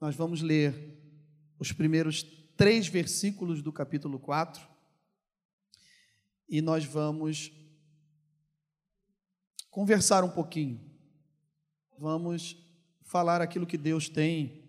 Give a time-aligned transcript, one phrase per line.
[0.00, 0.98] nós vamos ler
[1.58, 2.22] os primeiros
[2.56, 4.66] três versículos do capítulo 4
[6.48, 7.52] e nós vamos
[9.70, 10.80] conversar um pouquinho.
[11.98, 12.56] Vamos
[13.02, 14.64] falar aquilo que Deus tem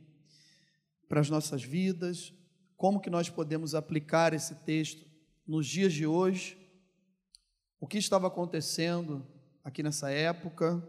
[1.07, 2.34] para as nossas vidas,
[2.76, 5.05] como que nós podemos aplicar esse texto
[5.46, 6.57] nos dias de hoje,
[7.80, 9.26] o que estava acontecendo
[9.64, 10.84] aqui nessa época,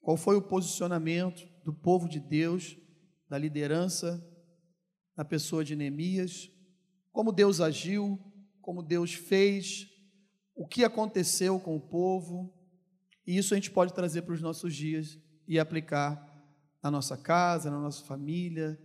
[0.00, 2.76] qual foi o posicionamento do povo de Deus,
[3.28, 4.24] da liderança,
[5.16, 6.50] na pessoa de Neemias,
[7.12, 8.18] como Deus agiu,
[8.60, 9.88] como Deus fez,
[10.54, 12.52] o que aconteceu com o povo,
[13.26, 16.26] e isso a gente pode trazer para os nossos dias e aplicar
[16.82, 18.78] na nossa casa, na nossa família,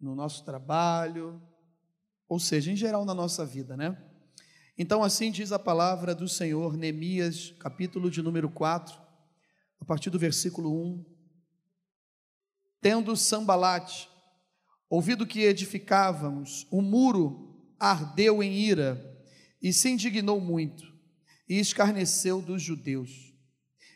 [0.00, 1.40] no nosso trabalho,
[2.28, 3.96] ou seja, em geral na nossa vida, né?
[4.76, 8.98] Então, assim diz a palavra do Senhor, Neemias, capítulo de número 4,
[9.80, 11.04] a partir do versículo 1.
[12.80, 14.08] Tendo Sambalate
[14.88, 19.18] ouvido que edificávamos, o muro ardeu em ira
[19.62, 20.84] e se indignou muito
[21.48, 23.32] e escarneceu dos judeus.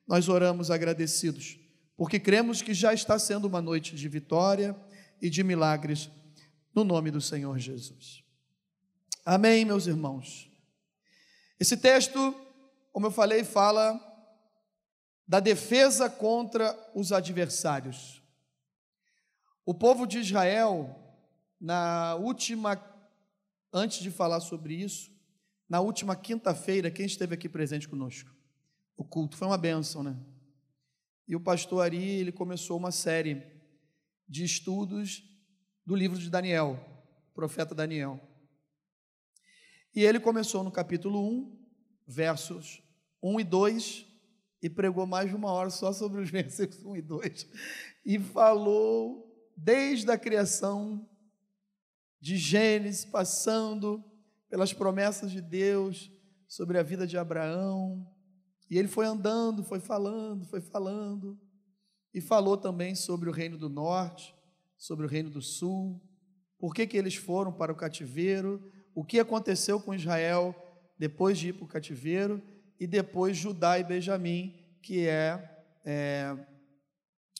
[0.06, 1.58] Nós oramos agradecidos,
[1.98, 4.74] porque cremos que já está sendo uma noite de vitória
[5.20, 6.08] e de milagres,
[6.72, 8.22] no nome do Senhor Jesus.
[9.26, 10.48] Amém, meus irmãos.
[11.58, 12.32] Esse texto,
[12.92, 13.98] como eu falei, fala
[15.26, 18.22] da defesa contra os adversários.
[19.66, 20.96] O povo de Israel,
[21.60, 22.80] na última,
[23.72, 25.10] antes de falar sobre isso,
[25.68, 28.30] na última quinta-feira, quem esteve aqui presente conosco?
[28.96, 30.16] O culto foi uma bênção, né?
[31.28, 33.42] E o pastor Ari, ele começou uma série
[34.26, 35.22] de estudos
[35.84, 36.80] do livro de Daniel,
[37.34, 38.18] profeta Daniel.
[39.94, 41.58] E ele começou no capítulo 1,
[42.06, 42.82] versos
[43.22, 44.06] 1 e 2,
[44.62, 47.46] e pregou mais de uma hora só sobre os versículos 1 e 2,
[48.06, 51.06] e falou desde a criação
[52.18, 54.02] de Gênesis, passando
[54.48, 56.10] pelas promessas de Deus
[56.46, 58.10] sobre a vida de Abraão.
[58.70, 61.38] E ele foi andando, foi falando, foi falando.
[62.12, 64.34] E falou também sobre o reino do norte,
[64.76, 66.00] sobre o reino do sul,
[66.58, 68.62] por que, que eles foram para o cativeiro,
[68.94, 70.54] o que aconteceu com Israel
[70.98, 72.42] depois de ir para o cativeiro,
[72.80, 76.36] e depois Judá e Benjamim, que é, é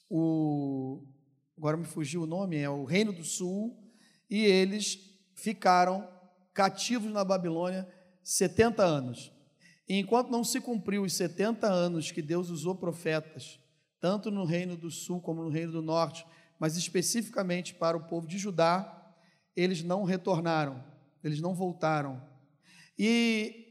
[0.08, 1.04] o.
[1.56, 3.76] Agora me fugiu o nome, é o Reino do Sul,
[4.30, 4.98] e eles
[5.34, 6.08] ficaram
[6.54, 7.88] cativos na Babilônia
[8.22, 9.32] 70 anos.
[9.88, 13.58] E enquanto não se cumpriu os 70 anos que Deus usou profetas,
[13.98, 16.26] tanto no reino do sul como no reino do norte,
[16.58, 18.94] mas especificamente para o povo de Judá,
[19.56, 20.84] eles não retornaram,
[21.24, 22.22] eles não voltaram.
[22.98, 23.66] E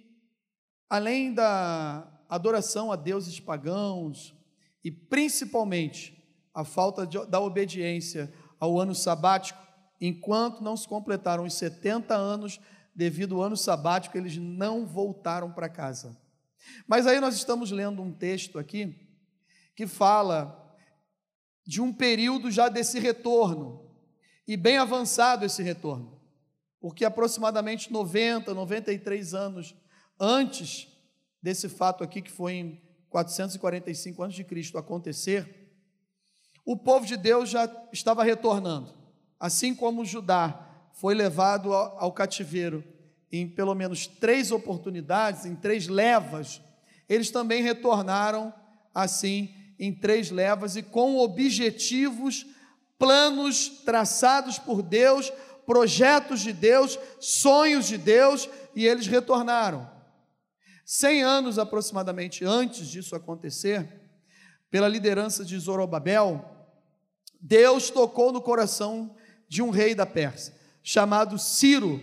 [0.90, 4.34] além da adoração a deuses pagãos
[4.84, 6.18] e principalmente
[6.54, 9.62] a falta de, da obediência ao ano sabático,
[10.02, 12.60] enquanto não se completaram os 70 anos
[12.98, 16.18] devido ao ano sabático, eles não voltaram para casa.
[16.88, 19.08] Mas aí nós estamos lendo um texto aqui
[19.76, 20.76] que fala
[21.64, 23.86] de um período já desse retorno,
[24.48, 26.18] e bem avançado esse retorno.
[26.80, 29.76] porque aproximadamente 90, 93 anos
[30.20, 30.88] antes
[31.42, 34.78] desse fato aqui, que foi em 445 a.C.
[34.78, 35.74] acontecer,
[36.64, 38.94] o povo de Deus já estava retornando.
[39.40, 40.67] Assim como Judá
[41.00, 42.84] foi levado ao cativeiro
[43.32, 46.62] em pelo menos três oportunidades, em três levas,
[47.08, 48.54] eles também retornaram
[48.94, 52.46] assim em três levas e com objetivos,
[52.98, 55.32] planos traçados por Deus,
[55.66, 59.90] projetos de Deus, sonhos de Deus, e eles retornaram.
[60.84, 63.88] Cem anos aproximadamente antes disso acontecer,
[64.72, 66.44] pela liderança de Zorobabel,
[67.40, 69.16] Deus tocou no coração
[69.48, 70.57] de um rei da Pérsia,
[70.88, 72.00] chamado Ciro,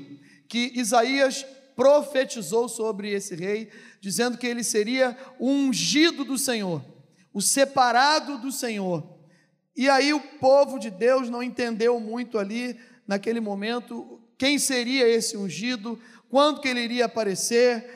[0.46, 1.42] que Isaías
[1.74, 6.84] profetizou sobre esse rei, dizendo que ele seria o ungido do Senhor,
[7.32, 9.02] o separado do Senhor.
[9.74, 12.78] E aí o povo de Deus não entendeu muito ali,
[13.08, 15.98] naquele momento, quem seria esse ungido,
[16.28, 17.88] quando que ele iria aparecer,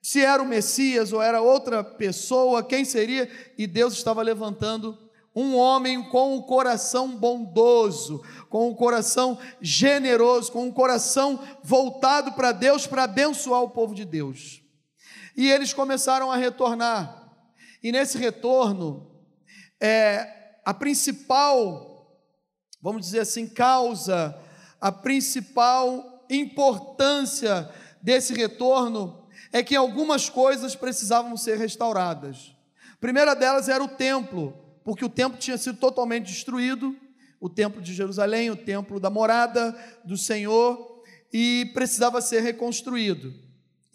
[0.00, 4.96] se era o Messias ou era outra pessoa, quem seria, e Deus estava levantando
[5.40, 11.40] um homem com o um coração bondoso, com o um coração generoso, com um coração
[11.62, 14.62] voltado para Deus para abençoar o povo de Deus.
[15.36, 17.30] E eles começaram a retornar.
[17.82, 19.10] E nesse retorno,
[19.80, 22.20] é, a principal,
[22.82, 24.36] vamos dizer assim, causa,
[24.80, 32.54] a principal importância desse retorno é que algumas coisas precisavam ser restauradas.
[32.92, 36.96] A primeira delas era o templo porque o templo tinha sido totalmente destruído
[37.38, 43.34] o templo de Jerusalém, o templo da morada do Senhor, e precisava ser reconstruído.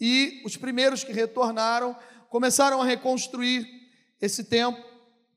[0.00, 1.98] E os primeiros que retornaram
[2.30, 3.66] começaram a reconstruir
[4.20, 4.84] esse templo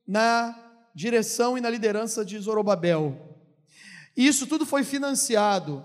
[0.07, 0.55] na
[0.93, 3.35] direção e na liderança de Zorobabel.
[4.15, 5.83] E isso tudo foi financiado.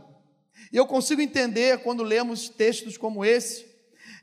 [0.70, 3.64] E eu consigo entender quando lemos textos como esse,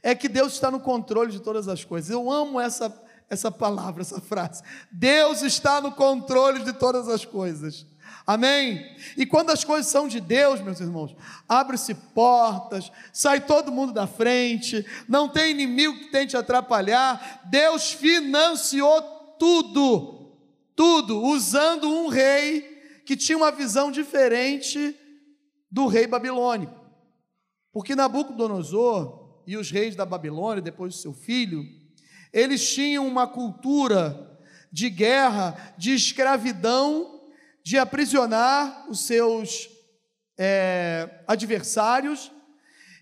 [0.03, 2.11] é que Deus está no controle de todas as coisas.
[2.11, 4.63] Eu amo essa essa palavra, essa frase.
[4.91, 7.85] Deus está no controle de todas as coisas.
[8.25, 8.95] Amém?
[9.17, 11.15] E quando as coisas são de Deus, meus irmãos,
[11.47, 17.41] abre-se portas, sai todo mundo da frente, não tem inimigo que tente atrapalhar.
[17.45, 19.01] Deus financiou
[19.39, 20.31] tudo,
[20.75, 24.95] tudo, usando um rei que tinha uma visão diferente
[25.71, 26.79] do rei babilônico.
[27.71, 31.63] Porque Nabucodonosor e os reis da Babilônia, depois do seu filho,
[32.31, 34.37] eles tinham uma cultura
[34.71, 37.21] de guerra, de escravidão,
[37.63, 39.69] de aprisionar os seus
[40.37, 42.31] é, adversários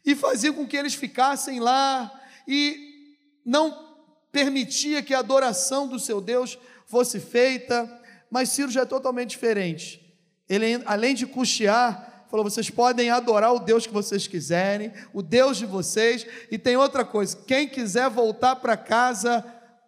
[0.06, 2.12] e faziam com que eles ficassem lá
[2.48, 3.86] e não
[4.32, 8.02] permitia que a adoração do seu Deus fosse feita.
[8.32, 10.02] Mas Ciro já é totalmente diferente.
[10.50, 15.58] Ele, além de custear falou: vocês podem adorar o Deus que vocês quiserem, o Deus
[15.58, 19.44] de vocês, e tem outra coisa: quem quiser voltar para casa,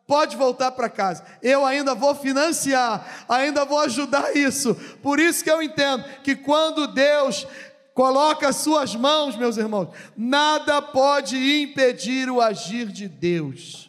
[0.08, 1.24] pode voltar para casa.
[1.42, 4.76] Eu ainda vou financiar, ainda vou ajudar isso.
[5.04, 7.46] Por isso que eu entendo que quando Deus
[7.94, 13.89] coloca as suas mãos, meus irmãos, nada pode impedir o agir de Deus.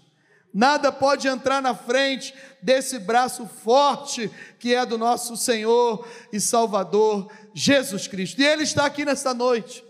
[0.52, 7.30] Nada pode entrar na frente desse braço forte que é do nosso Senhor e Salvador
[7.54, 8.40] Jesus Cristo.
[8.40, 9.84] E Ele está aqui nesta noite.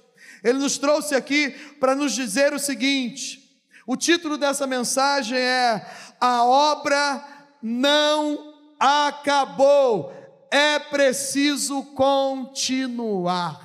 [0.44, 5.86] Ele nos trouxe aqui para nos dizer o seguinte: o título dessa mensagem é
[6.20, 7.24] A Obra
[7.62, 8.50] Não
[8.80, 10.10] Acabou,
[10.50, 13.60] é preciso continuar.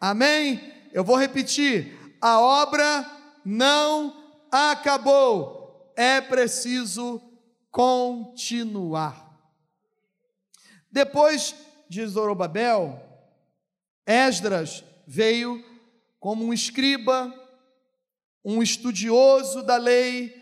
[0.00, 0.72] Amém?
[0.92, 3.04] Eu vou repetir: a obra
[3.44, 4.16] não
[4.52, 5.59] acabou
[5.96, 7.20] é preciso
[7.70, 9.30] continuar.
[10.90, 11.54] Depois
[11.88, 13.00] de Zorobabel,
[14.06, 15.64] Esdras veio
[16.18, 17.34] como um escriba,
[18.44, 20.40] um estudioso da lei,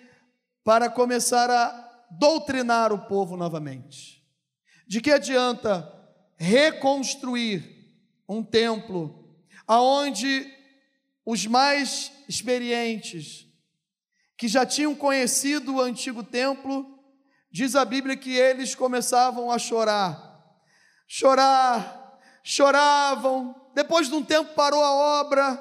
[0.64, 4.22] para começar a doutrinar o povo novamente.
[4.86, 5.90] De que adianta
[6.36, 7.78] reconstruir
[8.28, 9.36] um templo
[9.66, 10.46] aonde
[11.24, 13.47] os mais experientes
[14.38, 16.86] que já tinham conhecido o antigo templo,
[17.50, 20.26] diz a Bíblia que eles começavam a chorar.
[21.08, 23.54] Chorar, choravam.
[23.74, 25.60] Depois de um tempo parou a obra.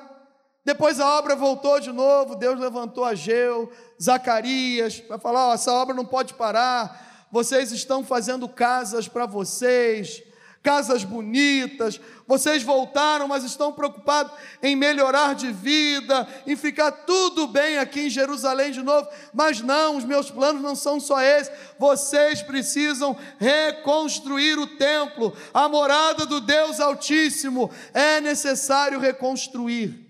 [0.64, 2.36] Depois a obra voltou de novo.
[2.36, 7.28] Deus levantou Ageu, Zacarias, para falar: oh, essa obra não pode parar.
[7.32, 10.22] Vocês estão fazendo casas para vocês,
[10.68, 11.98] casas bonitas,
[12.28, 18.10] vocês voltaram, mas estão preocupados em melhorar de vida, em ficar tudo bem aqui em
[18.10, 19.08] Jerusalém de novo.
[19.34, 21.50] Mas não, os meus planos não são só esses.
[21.80, 27.72] Vocês precisam reconstruir o templo, a morada do Deus Altíssimo.
[27.94, 30.06] É necessário reconstruir.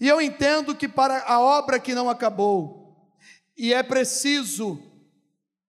[0.00, 3.06] E eu entendo que para a obra que não acabou,
[3.54, 4.82] e é preciso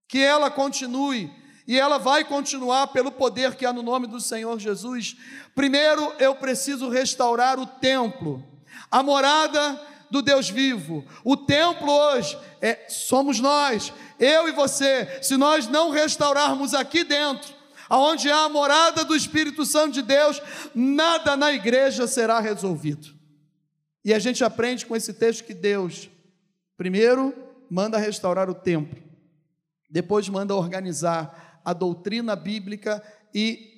[0.08, 4.60] que ela continue, e ela vai continuar pelo poder que há no nome do Senhor
[4.60, 5.16] Jesus.
[5.56, 8.44] Primeiro, eu preciso restaurar o templo,
[8.92, 9.80] a morada
[10.12, 11.06] do Deus vivo.
[11.24, 15.20] O templo hoje é somos nós, eu e você.
[15.22, 17.54] Se nós não restaurarmos aqui dentro,
[17.90, 20.42] aonde há a morada do Espírito Santo de Deus,
[20.76, 23.14] nada na igreja será resolvido.
[24.04, 26.10] E a gente aprende com esse texto que Deus,
[26.78, 27.34] primeiro,
[27.70, 29.02] manda restaurar o templo,
[29.90, 33.04] depois manda organizar a doutrina bíblica
[33.34, 33.74] e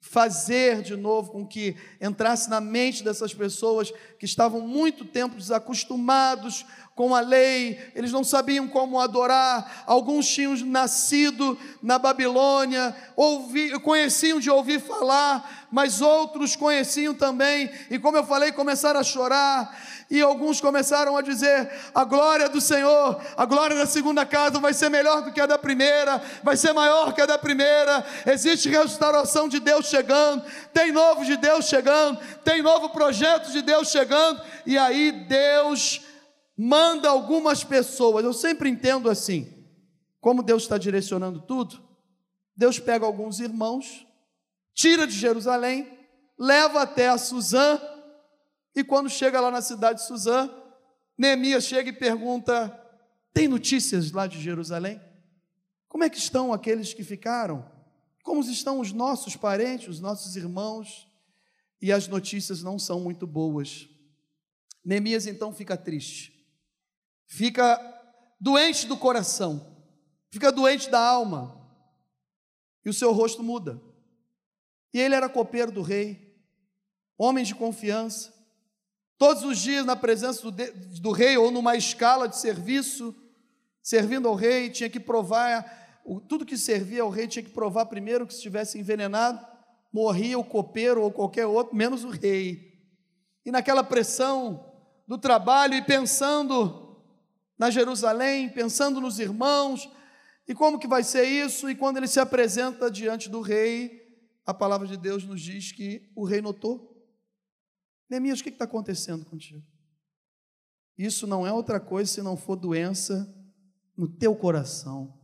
[0.00, 6.64] fazer de novo com que entrasse na mente dessas pessoas que estavam muito tempo desacostumados
[6.94, 14.38] com a lei, eles não sabiam como adorar, alguns tinham nascido na Babilônia, ouvi, conheciam
[14.38, 20.20] de ouvir falar, mas outros conheciam também, e como eu falei, começaram a chorar, e
[20.20, 24.88] alguns começaram a dizer: a glória do Senhor, a glória da segunda casa vai ser
[24.88, 28.04] melhor do que a da primeira, vai ser maior que a da primeira.
[28.26, 33.88] Existe restauração de Deus chegando, tem novo de Deus chegando, tem novo projeto de Deus
[33.88, 36.00] chegando, e aí Deus
[36.58, 38.24] manda algumas pessoas.
[38.24, 39.64] Eu sempre entendo assim,
[40.20, 41.80] como Deus está direcionando tudo.
[42.56, 44.04] Deus pega alguns irmãos,
[44.74, 45.88] tira de Jerusalém,
[46.36, 47.80] leva até a Suzã,
[48.80, 50.50] e quando chega lá na cidade de Suzã,
[51.16, 52.68] Neemias chega e pergunta:
[53.32, 55.00] tem notícias lá de Jerusalém?
[55.86, 57.70] Como é que estão aqueles que ficaram?
[58.22, 61.06] Como estão os nossos parentes, os nossos irmãos?
[61.82, 63.88] E as notícias não são muito boas.
[64.84, 66.32] Neemias então fica triste,
[67.26, 67.78] fica
[68.40, 69.84] doente do coração,
[70.30, 71.60] fica doente da alma,
[72.82, 73.80] e o seu rosto muda.
[74.92, 76.34] E ele era copeiro do rei,
[77.18, 78.39] homem de confiança,
[79.20, 83.14] todos os dias na presença do, do, rei ou numa escala de serviço,
[83.82, 88.26] servindo ao rei, tinha que provar, tudo que servia ao rei tinha que provar primeiro
[88.26, 89.46] que se estivesse envenenado,
[89.92, 92.80] morria o copeiro ou qualquer outro, menos o rei.
[93.44, 94.72] E naquela pressão
[95.06, 96.96] do trabalho e pensando
[97.58, 99.86] na Jerusalém, pensando nos irmãos,
[100.48, 101.68] e como que vai ser isso?
[101.68, 104.00] E quando ele se apresenta diante do rei,
[104.46, 106.89] a palavra de Deus nos diz que o rei notou
[108.10, 109.64] Neemias, o que está acontecendo contigo?
[110.98, 113.32] Isso não é outra coisa se não for doença
[113.96, 115.16] no teu coração.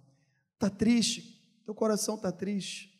[0.54, 2.96] Está triste, teu coração está triste.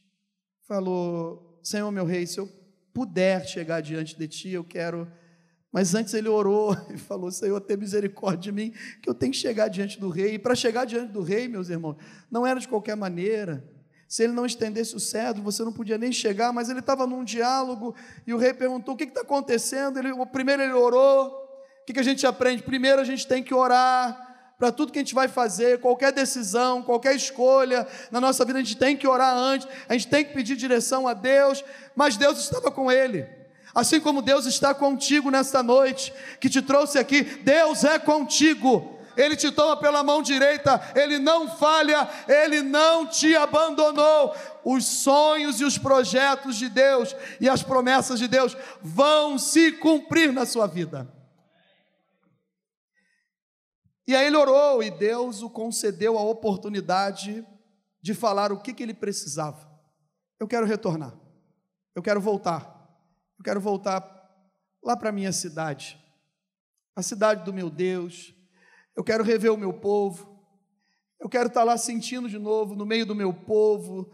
[0.62, 2.49] Falou, Senhor meu rei, se eu
[2.93, 5.11] puder chegar diante de ti, eu quero.
[5.71, 9.38] Mas antes ele orou e falou: Senhor, tenha misericórdia de mim, que eu tenho que
[9.38, 10.35] chegar diante do rei.
[10.35, 11.97] E para chegar diante do rei, meus irmãos,
[12.31, 13.64] não era de qualquer maneira.
[14.08, 17.25] Se ele não estendesse o cedro, você não podia nem chegar, mas ele estava num
[17.25, 17.94] diálogo
[18.26, 19.98] e o rei perguntou: o que está acontecendo?
[19.98, 21.28] Ele, primeiro ele orou.
[21.82, 22.62] O que, que a gente aprende?
[22.62, 24.26] Primeiro a gente tem que orar
[24.58, 28.62] para tudo que a gente vai fazer, qualquer decisão, qualquer escolha na nossa vida, a
[28.62, 31.62] gente tem que orar antes, a gente tem que pedir direção a Deus,
[31.94, 33.26] mas Deus estava com ele.
[33.75, 38.95] Assim como Deus está contigo nesta noite, que te trouxe aqui, Deus é contigo.
[39.16, 44.35] Ele te toma pela mão direita, Ele não falha, Ele não te abandonou.
[44.64, 50.32] Os sonhos e os projetos de Deus e as promessas de Deus vão se cumprir
[50.32, 51.08] na sua vida.
[54.06, 57.44] E aí ele orou e Deus o concedeu a oportunidade
[58.00, 59.68] de falar o que, que ele precisava.
[60.38, 61.12] Eu quero retornar,
[61.94, 62.88] eu quero voltar,
[63.37, 64.04] eu quero voltar
[64.82, 65.99] lá para a minha cidade,
[66.94, 68.32] a cidade do meu Deus,
[68.96, 70.34] eu quero rever o meu povo.
[71.20, 74.10] Eu quero estar lá sentindo de novo, no meio do meu povo,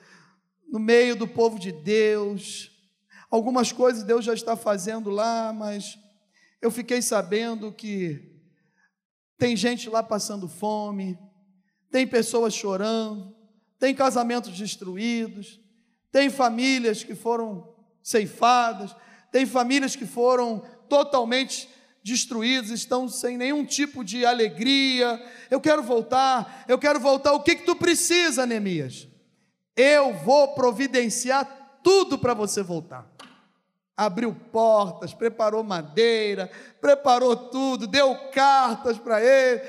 [0.68, 2.70] no meio do povo de Deus.
[3.30, 5.98] Algumas coisas Deus já está fazendo lá, mas
[6.60, 8.30] eu fiquei sabendo que
[9.38, 11.18] tem gente lá passando fome,
[11.90, 13.34] tem pessoas chorando,
[13.78, 15.60] tem casamentos destruídos,
[16.10, 18.94] tem famílias que foram ceifadas,
[19.30, 21.68] tem famílias que foram totalmente
[22.02, 25.22] destruídos, estão sem nenhum tipo de alegria.
[25.50, 27.32] Eu quero voltar, eu quero voltar.
[27.32, 29.06] O que, que tu precisa, Neemias?
[29.76, 33.06] Eu vou providenciar tudo para você voltar.
[33.96, 39.62] Abriu portas, preparou madeira, preparou tudo, deu cartas para ele.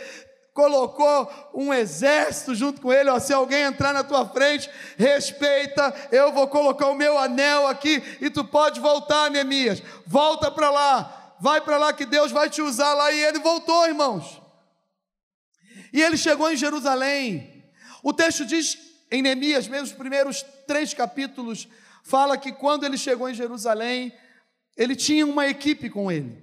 [0.54, 3.10] colocou um exército junto com ele.
[3.10, 5.94] Ó, se alguém entrar na tua frente, respeita.
[6.12, 9.82] Eu vou colocar o meu anel aqui e tu pode voltar, Neemias.
[10.06, 13.12] Volta para lá, vai para lá que Deus vai te usar lá.
[13.12, 14.42] E ele voltou, irmãos.
[15.92, 17.70] E ele chegou em Jerusalém.
[18.02, 18.78] O texto diz
[19.12, 21.68] em Neemias, mesmo os primeiros três capítulos,
[22.02, 24.14] fala que quando ele chegou em Jerusalém,
[24.78, 26.42] ele tinha uma equipe com ele.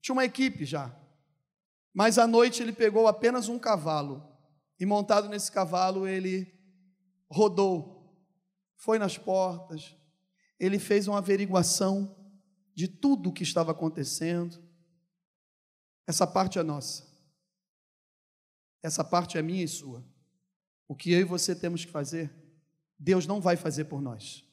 [0.00, 0.94] Tinha uma equipe já.
[1.92, 4.24] Mas à noite ele pegou apenas um cavalo
[4.78, 6.54] e montado nesse cavalo ele
[7.28, 8.14] rodou,
[8.76, 9.96] foi nas portas,
[10.58, 12.19] ele fez uma averiguação
[12.74, 14.58] de tudo o que estava acontecendo.
[16.06, 17.08] Essa parte é nossa.
[18.82, 20.04] Essa parte é minha e sua.
[20.88, 22.30] O que eu e você temos que fazer,
[22.98, 24.44] Deus não vai fazer por nós.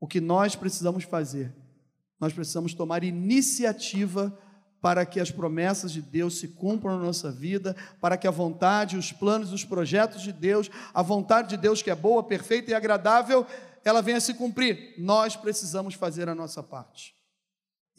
[0.00, 1.54] O que nós precisamos fazer,
[2.20, 4.38] nós precisamos tomar iniciativa
[4.80, 8.96] para que as promessas de Deus se cumpram na nossa vida, para que a vontade,
[8.96, 12.74] os planos, os projetos de Deus, a vontade de Deus que é boa, perfeita e
[12.74, 13.44] agradável,
[13.84, 14.94] ela venha se cumprir.
[14.98, 17.15] Nós precisamos fazer a nossa parte.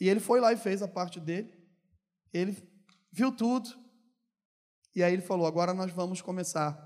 [0.00, 1.52] E ele foi lá e fez a parte dele.
[2.32, 2.56] Ele
[3.10, 3.70] viu tudo.
[4.94, 6.76] E aí ele falou: agora nós vamos começar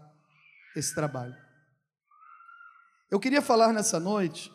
[0.74, 1.36] esse trabalho.
[3.10, 4.50] Eu queria falar nessa noite,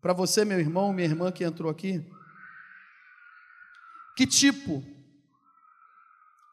[0.00, 2.04] para você, meu irmão, minha irmã que entrou aqui,
[4.16, 4.82] que tipo?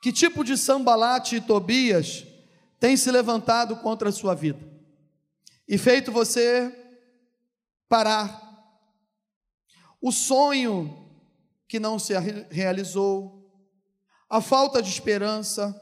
[0.01, 2.25] Que tipo de sambalate e Tobias
[2.79, 4.69] tem se levantado contra a sua vida
[5.67, 6.75] e feito você
[7.87, 8.48] parar?
[10.01, 11.07] O sonho
[11.67, 12.13] que não se
[12.49, 13.39] realizou,
[14.29, 15.79] a falta de esperança,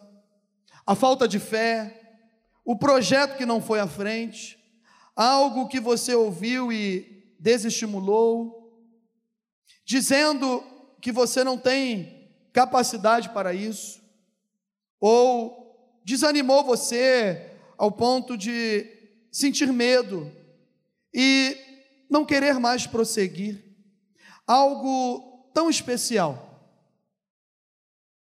[0.85, 2.19] a falta de fé,
[2.65, 4.57] o projeto que não foi à frente,
[5.15, 8.57] algo que você ouviu e desestimulou,
[9.85, 10.63] dizendo
[11.01, 14.01] que você não tem capacidade para isso,
[14.99, 18.85] ou desanimou você ao ponto de
[19.31, 20.31] sentir medo
[21.13, 21.55] e
[22.09, 23.66] não querer mais prosseguir.
[24.47, 26.45] Algo tão especial.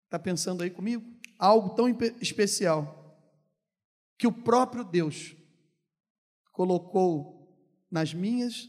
[0.04, 1.02] Está pensando aí comigo?
[1.38, 1.88] Algo tão
[2.20, 3.18] especial
[4.18, 5.34] que o próprio Deus
[6.52, 7.58] colocou
[7.90, 8.68] nas minhas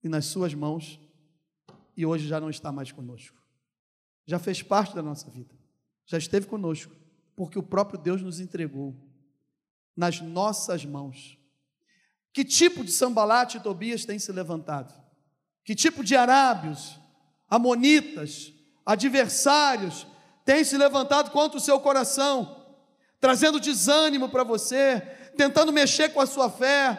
[0.00, 1.00] e nas suas mãos
[1.96, 3.36] e hoje já não está mais conosco.
[4.24, 5.54] Já fez parte da nossa vida,
[6.06, 6.94] já esteve conosco,
[7.34, 8.96] porque o próprio Deus nos entregou
[9.96, 11.36] nas nossas mãos.
[12.32, 14.94] Que tipo de sambalate Tobias tem se levantado?
[15.64, 16.98] Que tipo de arábios,
[17.48, 18.52] amonitas,
[18.84, 20.06] adversários
[20.44, 22.66] tem se levantado contra o seu coração,
[23.20, 25.00] trazendo desânimo para você,
[25.36, 26.98] tentando mexer com a sua fé,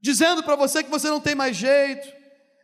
[0.00, 2.08] dizendo para você que você não tem mais jeito,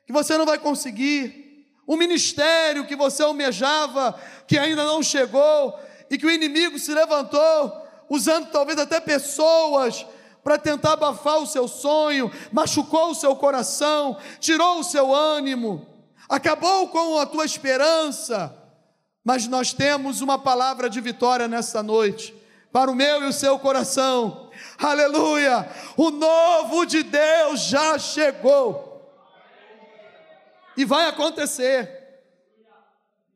[0.07, 1.44] que você não vai conseguir,
[1.87, 5.78] um ministério que você almejava, que ainda não chegou,
[6.11, 10.07] e que o inimigo se levantou, usando talvez até pessoas
[10.44, 15.87] para tentar abafar o seu sonho, machucou o seu coração, tirou o seu ânimo,
[16.28, 18.54] acabou com a tua esperança.
[19.24, 22.35] Mas nós temos uma palavra de vitória nesta noite,
[22.70, 24.50] para o meu e o seu coração.
[24.78, 25.66] Aleluia!
[25.96, 28.92] O novo de Deus já chegou.
[30.76, 32.02] E vai acontecer.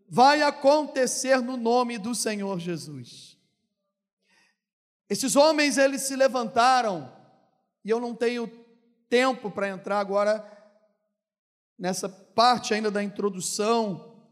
[0.06, 3.27] Vai acontecer no nome do Senhor Jesus.
[5.08, 7.10] Esses homens, eles se levantaram,
[7.84, 8.46] e eu não tenho
[9.08, 10.44] tempo para entrar agora
[11.78, 14.26] nessa parte ainda da introdução,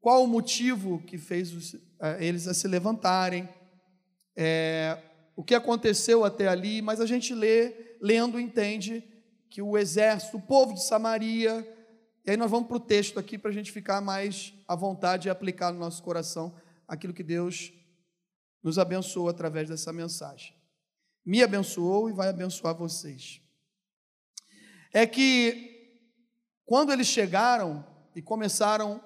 [0.00, 3.48] qual o motivo que fez os, eh, eles a se levantarem,
[4.34, 4.98] é,
[5.34, 9.04] o que aconteceu até ali, mas a gente lê, lendo, entende
[9.48, 11.66] que o exército, o povo de Samaria,
[12.24, 15.28] e aí nós vamos para o texto aqui para a gente ficar mais à vontade
[15.28, 16.54] e aplicar no nosso coração
[16.88, 17.72] aquilo que Deus
[18.66, 20.52] nos abençoou através dessa mensagem.
[21.24, 23.40] Me abençoou e vai abençoar vocês.
[24.92, 26.02] É que
[26.64, 29.00] quando eles chegaram e começaram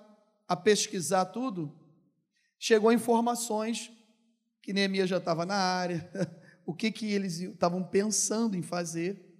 [0.49, 1.79] a pesquisar tudo,
[2.59, 3.93] chegou informações
[4.63, 6.11] que Neemias já estava na área,
[6.65, 9.31] o que, que eles estavam pensando em fazer.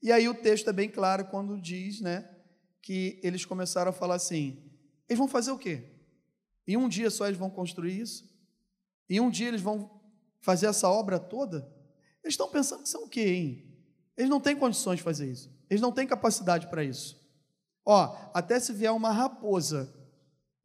[0.00, 2.30] E aí o texto é bem claro quando diz, né,
[2.80, 4.56] que eles começaram a falar assim:
[5.08, 5.82] eles vão fazer o quê?
[6.64, 8.33] Em um dia só eles vão construir isso?
[9.08, 9.90] Em um dia eles vão
[10.40, 11.58] fazer essa obra toda?
[12.22, 13.74] Eles estão pensando que são o quê, hein?
[14.16, 15.50] Eles não têm condições de fazer isso.
[15.68, 17.20] Eles não têm capacidade para isso.
[17.84, 19.92] Ó, até se vier uma raposa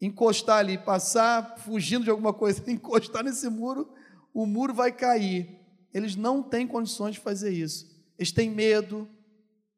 [0.02, 3.92] encostar ali, passar fugindo de alguma coisa, encostar nesse muro,
[4.34, 5.60] o muro vai cair.
[5.94, 7.90] Eles não têm condições de fazer isso.
[8.18, 9.08] Eles têm medo,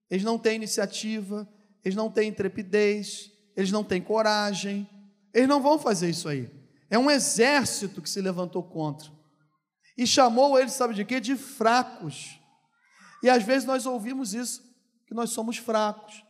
[0.10, 1.48] eles não têm iniciativa,
[1.84, 4.88] eles não têm intrepidez, eles não têm coragem,
[5.34, 6.50] eles não vão fazer isso aí.
[6.92, 9.10] É um exército que se levantou contra.
[9.98, 11.22] E chamou eles, sabe de quê?
[11.22, 12.38] De fracos.
[13.24, 14.62] E às vezes nós ouvimos isso,
[15.08, 16.22] que nós somos fracos,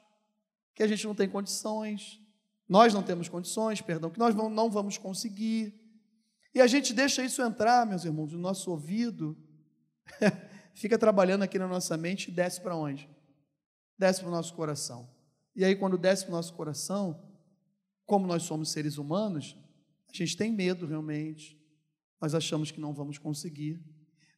[0.75, 2.21] que a gente não tem condições,
[2.69, 5.73] nós não temos condições, perdão, que nós não vamos conseguir.
[6.53, 9.35] E a gente deixa isso entrar, meus irmãos, no nosso ouvido,
[10.75, 13.09] fica trabalhando aqui na nossa mente e desce para onde?
[13.97, 15.09] Desce para o nosso coração.
[15.55, 17.19] E aí, quando desce para o nosso coração,
[18.05, 19.57] como nós somos seres humanos,
[20.13, 21.57] a gente tem medo realmente,
[22.21, 23.79] nós achamos que não vamos conseguir.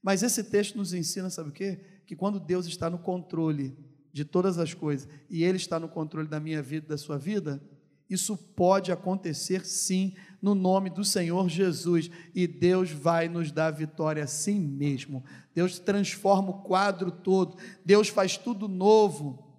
[0.02, 1.80] Mas esse texto nos ensina, sabe o quê?
[2.06, 3.78] Que quando Deus está no controle
[4.12, 7.62] de todas as coisas e Ele está no controle da minha vida, da sua vida,
[8.10, 14.24] isso pode acontecer sim, no nome do Senhor Jesus, e Deus vai nos dar vitória
[14.24, 15.24] assim mesmo.
[15.56, 19.52] Deus transforma o quadro todo, Deus faz tudo novo.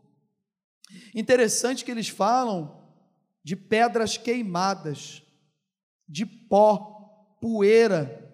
[1.15, 2.81] Interessante que eles falam
[3.43, 5.24] de pedras queimadas,
[6.09, 8.25] de pó, poeira,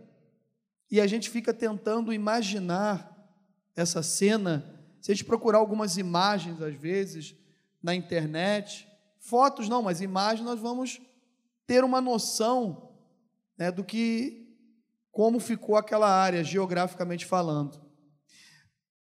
[0.91, 3.17] e a gente fica tentando imaginar
[3.77, 4.81] essa cena.
[5.01, 7.35] Se a gente procurar algumas imagens, às vezes,
[7.83, 11.01] na internet, fotos não, mas imagens, nós vamos
[11.67, 12.93] ter uma noção
[13.57, 14.57] né, do que,
[15.13, 17.81] como ficou aquela área, geograficamente falando.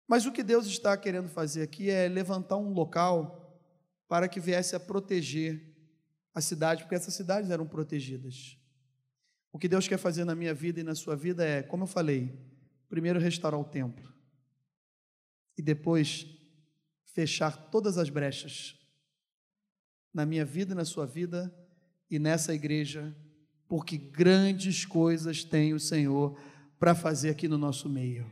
[0.07, 3.61] Mas o que Deus está querendo fazer aqui é levantar um local
[4.07, 5.68] para que viesse a proteger
[6.33, 8.57] a cidade, porque essas cidades eram protegidas.
[9.51, 11.87] O que Deus quer fazer na minha vida e na sua vida é, como eu
[11.87, 12.37] falei,
[12.87, 14.13] primeiro restaurar o templo
[15.57, 16.27] e depois
[17.03, 18.75] fechar todas as brechas
[20.13, 21.53] na minha vida e na sua vida
[22.09, 23.15] e nessa igreja,
[23.67, 26.39] porque grandes coisas tem o Senhor
[26.79, 28.31] para fazer aqui no nosso meio.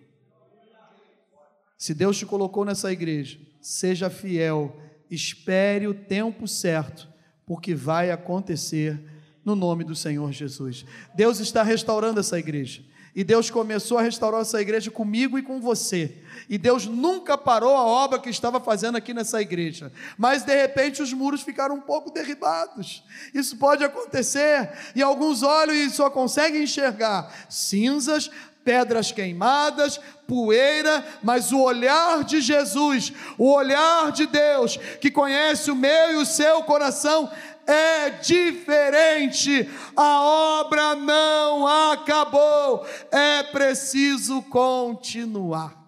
[1.78, 4.82] Se Deus te colocou nessa igreja, seja fiel,
[5.12, 7.08] espere o tempo certo,
[7.48, 9.00] porque vai acontecer
[9.44, 10.86] no nome do Senhor Jesus.
[11.16, 12.84] Deus está restaurando essa igreja.
[13.16, 16.22] E Deus começou a restaurar essa igreja comigo e com você.
[16.48, 19.92] E Deus nunca parou a obra que estava fazendo aqui nessa igreja.
[20.18, 23.04] Mas de repente os muros ficaram um pouco derribados.
[23.34, 24.70] Isso pode acontecer.
[24.94, 28.30] E alguns olham e só conseguem enxergar cinzas,
[28.68, 35.76] pedras queimadas, poeira, mas o olhar de Jesus, o olhar de Deus, que conhece o
[35.76, 37.32] meu e o seu coração,
[37.66, 39.70] é diferente.
[39.96, 40.22] A
[40.60, 45.82] obra não acabou, é preciso continuar.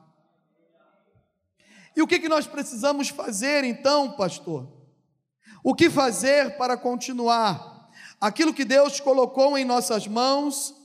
[1.98, 4.66] E o que, que nós precisamos fazer então, pastor?
[5.62, 7.90] O que fazer para continuar?
[8.22, 10.80] Aquilo que Deus colocou em nossas mãos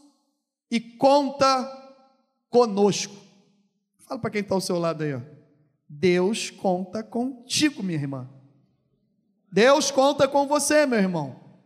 [0.74, 1.83] e conta
[2.54, 3.16] conosco.
[4.06, 5.20] Fala para quem está ao seu lado aí, ó.
[5.88, 8.30] Deus conta contigo, minha irmã.
[9.50, 11.58] Deus conta com você, meu irmão.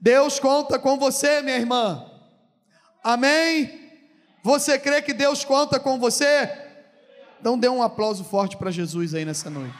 [0.00, 2.08] Deus conta com você, minha irmã.
[3.02, 3.90] Amém?
[4.44, 6.48] Você crê que Deus conta com você?
[7.40, 9.74] Então dê um aplauso forte para Jesus aí nessa noite.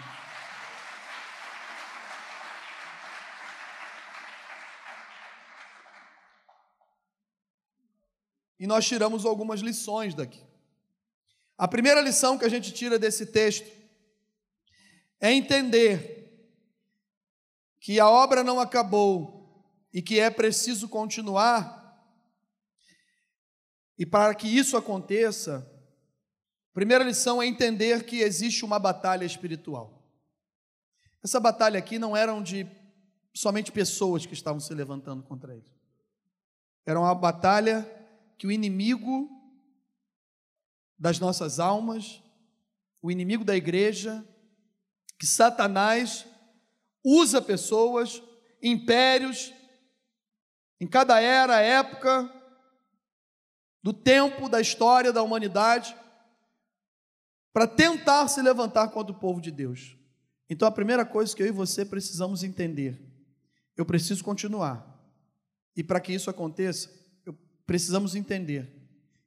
[8.58, 10.55] E nós tiramos algumas lições daqui.
[11.58, 13.70] A primeira lição que a gente tira desse texto
[15.18, 16.16] é entender
[17.80, 21.76] que a obra não acabou e que é preciso continuar.
[23.98, 25.66] E para que isso aconteça,
[26.70, 30.02] a primeira lição é entender que existe uma batalha espiritual.
[31.24, 32.66] Essa batalha aqui não eram de
[33.32, 35.64] somente pessoas que estavam se levantando contra ele.
[36.84, 37.90] Era uma batalha
[38.36, 39.30] que o inimigo
[40.98, 42.22] das nossas almas,
[43.02, 44.24] o inimigo da igreja,
[45.18, 46.26] que Satanás
[47.04, 48.22] usa pessoas,
[48.62, 49.52] impérios,
[50.80, 52.32] em cada era, época,
[53.82, 55.96] do tempo, da história da humanidade,
[57.52, 59.96] para tentar se levantar contra o povo de Deus.
[60.50, 63.00] Então a primeira coisa que eu e você precisamos entender,
[63.76, 64.94] eu preciso continuar.
[65.76, 66.90] E para que isso aconteça,
[67.24, 67.34] eu,
[67.66, 68.72] precisamos entender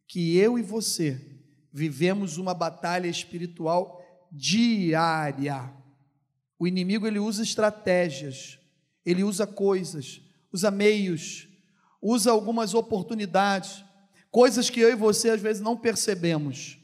[0.08, 1.39] que eu e você
[1.72, 5.72] vivemos uma batalha espiritual diária.
[6.58, 8.60] O inimigo ele usa estratégias,
[9.06, 11.48] ele usa coisas, usa meios,
[12.02, 13.84] usa algumas oportunidades,
[14.32, 16.78] coisas que eu e você às vezes não percebemos,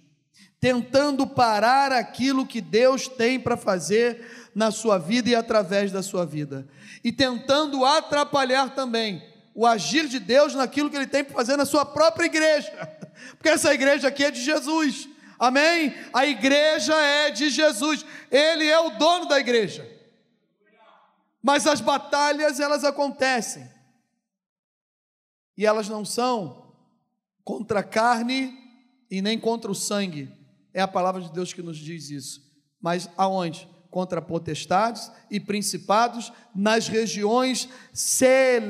[0.59, 6.25] tentando parar aquilo que Deus tem para fazer na sua vida e através da sua
[6.25, 6.67] vida,
[7.03, 9.21] e tentando atrapalhar também
[9.53, 12.71] o agir de Deus naquilo que Ele tem para fazer na sua própria igreja,
[13.31, 15.09] porque essa igreja aqui é de Jesus.
[15.37, 15.93] Amém?
[16.13, 18.05] A igreja é de Jesus.
[18.31, 19.89] Ele é o dono da igreja.
[21.41, 23.69] Mas as batalhas elas acontecem.
[25.57, 26.73] E elas não são
[27.43, 28.57] contra carne
[29.09, 30.31] e nem contra o sangue.
[30.73, 32.41] É a palavra de Deus que nos diz isso.
[32.81, 33.69] Mas aonde?
[33.89, 38.69] Contra potestades e principados nas regiões celestiais,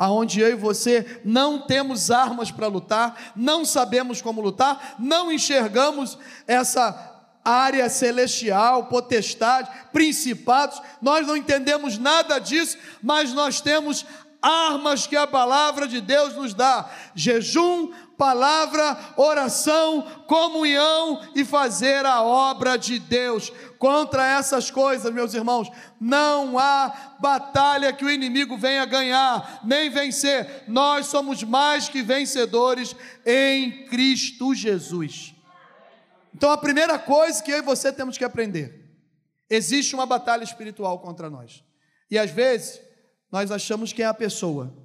[0.00, 6.16] aonde eu e você não temos armas para lutar, não sabemos como lutar, não enxergamos
[6.46, 14.06] essa área celestial, potestade, principados, nós não entendemos nada disso, mas nós temos
[14.40, 22.20] armas que a palavra de Deus nos dá: jejum, palavra, oração, comunhão e fazer a
[22.20, 23.50] obra de Deus.
[23.78, 30.64] Contra essas coisas, meus irmãos, não há batalha que o inimigo venha ganhar, nem vencer.
[30.68, 35.34] Nós somos mais que vencedores em Cristo Jesus.
[36.34, 38.84] Então a primeira coisa que eu e você temos que aprender:
[39.48, 41.64] existe uma batalha espiritual contra nós.
[42.10, 42.82] E às vezes
[43.32, 44.76] nós achamos que é a pessoa.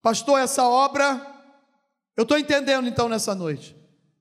[0.00, 1.37] Pastor, essa obra,
[2.18, 3.74] eu estou entendendo então nessa noite.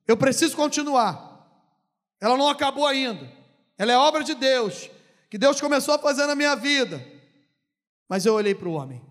[0.07, 1.17] Eu preciso continuar.
[2.21, 3.29] Ela não acabou ainda.
[3.77, 4.89] Ela é obra de Deus,
[5.29, 7.05] que Deus começou a fazer na minha vida.
[8.07, 9.01] Mas eu olhei para o homem,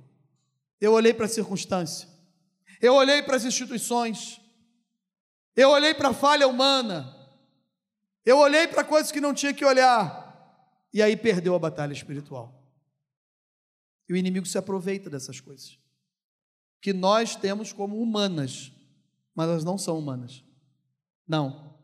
[0.81, 2.09] eu olhei para a circunstância,
[2.81, 4.41] eu olhei para as instituições,
[5.55, 7.15] eu olhei para a falha humana.
[8.25, 10.25] Eu olhei para coisas que não tinha que olhar.
[10.93, 12.53] E aí perdeu a batalha espiritual.
[14.09, 15.79] E o inimigo se aproveita dessas coisas.
[16.81, 18.73] Que nós temos como humanas,
[19.37, 20.43] mas elas não são humanas.
[21.29, 21.77] Não.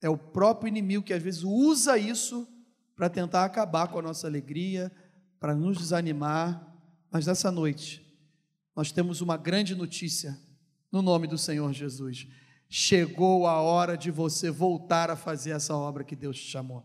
[0.00, 2.48] É o próprio inimigo que às vezes usa isso
[2.96, 4.90] para tentar acabar com a nossa alegria,
[5.38, 6.74] para nos desanimar.
[7.10, 8.00] Mas nessa noite,
[8.74, 10.38] nós temos uma grande notícia
[10.90, 12.26] no nome do Senhor Jesus
[12.74, 16.82] chegou a hora de você voltar a fazer essa obra que Deus te chamou.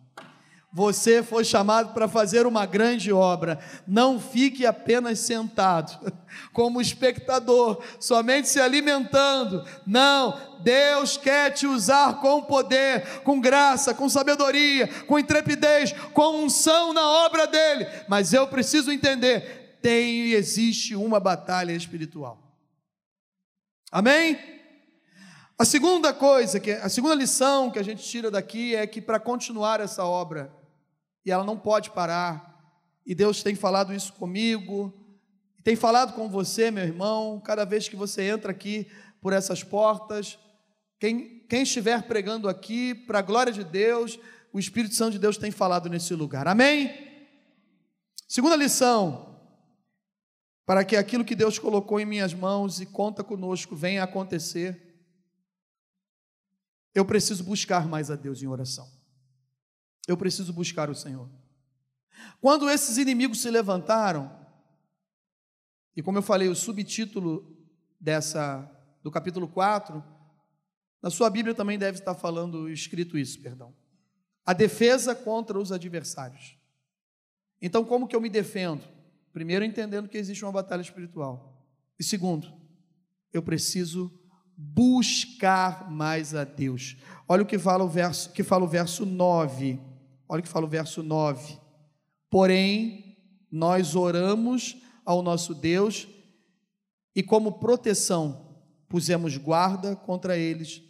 [0.71, 3.57] Você foi chamado para fazer uma grande obra.
[3.87, 6.11] Não fique apenas sentado,
[6.51, 9.65] como espectador, somente se alimentando.
[9.85, 16.91] Não, Deus quer te usar com poder, com graça, com sabedoria, com intrepidez, com unção
[16.93, 17.87] na obra dele.
[18.07, 22.43] Mas eu preciso entender: tem e existe uma batalha espiritual.
[23.89, 24.56] Amém?
[25.59, 29.19] A segunda coisa, que a segunda lição que a gente tira daqui é que para
[29.19, 30.53] continuar essa obra,
[31.25, 34.93] e ela não pode parar, e Deus tem falado isso comigo,
[35.63, 38.87] tem falado com você, meu irmão, cada vez que você entra aqui
[39.19, 40.37] por essas portas,
[40.99, 44.19] quem, quem estiver pregando aqui, para a glória de Deus,
[44.53, 46.93] o Espírito Santo de Deus tem falado nesse lugar, amém?
[48.27, 49.39] Segunda lição,
[50.67, 54.86] para que aquilo que Deus colocou em minhas mãos e conta conosco venha a acontecer,
[56.97, 58.89] eu preciso buscar mais a Deus em oração.
[60.07, 61.29] Eu preciso buscar o Senhor.
[62.41, 64.35] Quando esses inimigos se levantaram,
[65.95, 67.55] e como eu falei, o subtítulo
[67.99, 68.67] dessa
[69.03, 70.03] do capítulo 4,
[70.99, 73.75] na sua Bíblia também deve estar falando escrito isso, perdão.
[74.43, 76.57] A defesa contra os adversários.
[77.61, 78.83] Então, como que eu me defendo?
[79.31, 81.63] Primeiro, entendendo que existe uma batalha espiritual.
[81.99, 82.51] E segundo,
[83.31, 84.11] eu preciso
[84.57, 86.97] buscar mais a Deus.
[87.27, 89.79] Olha o que fala o verso, que fala o verso 9.
[90.27, 91.59] Olha o que fala o verso 9.
[92.29, 93.17] Porém,
[93.51, 96.07] nós oramos ao nosso Deus
[97.15, 98.45] e como proteção
[98.89, 100.81] pusemos guarda contra eles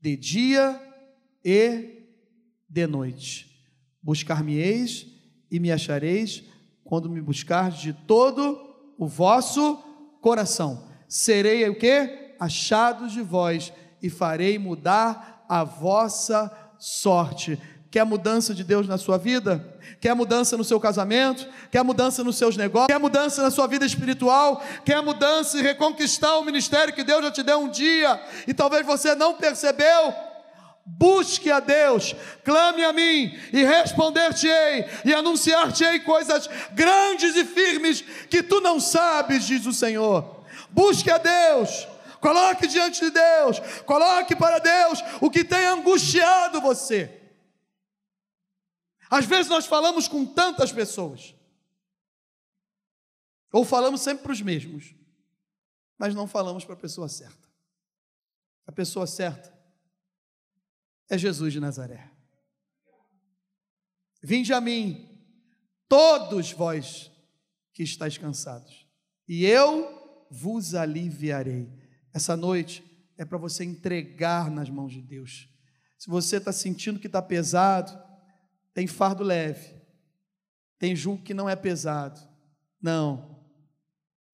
[0.00, 0.80] de dia
[1.44, 2.06] e
[2.68, 3.66] de noite.
[4.02, 5.06] Buscar-me-eis
[5.50, 6.44] e me achareis
[6.84, 8.58] quando me buscardes de todo
[8.98, 9.76] o vosso
[10.20, 10.88] coração.
[11.08, 12.25] Serei o que?
[12.38, 13.72] Achados de vós
[14.02, 17.60] e farei mudar a vossa sorte.
[17.90, 19.74] Quer mudança de Deus na sua vida?
[20.00, 21.48] Quer mudança no seu casamento?
[21.70, 22.88] Quer mudança nos seus negócios?
[22.88, 24.62] Quer mudança na sua vida espiritual?
[24.84, 28.84] Quer mudança e reconquistar o ministério que Deus já te deu um dia e talvez
[28.84, 30.12] você não percebeu?
[30.84, 38.42] Busque a Deus, clame a mim e responder-te-ei e anunciar-te-ei coisas grandes e firmes que
[38.42, 40.44] tu não sabes, diz o Senhor.
[40.70, 41.88] Busque a Deus
[42.26, 47.22] Coloque diante de Deus, coloque para Deus o que tem angustiado você.
[49.08, 51.36] Às vezes nós falamos com tantas pessoas,
[53.52, 54.92] ou falamos sempre para os mesmos,
[55.96, 57.48] mas não falamos para a pessoa certa.
[58.66, 59.56] A pessoa certa
[61.08, 62.10] é Jesus de Nazaré.
[64.20, 65.16] Vinde a mim,
[65.86, 67.08] todos vós
[67.72, 68.84] que estáis cansados,
[69.28, 71.85] e eu vos aliviarei.
[72.16, 72.82] Essa noite
[73.18, 75.50] é para você entregar nas mãos de Deus.
[75.98, 77.92] Se você está sentindo que está pesado,
[78.72, 79.74] tem fardo leve,
[80.78, 82.18] tem jugo que não é pesado.
[82.80, 83.44] Não,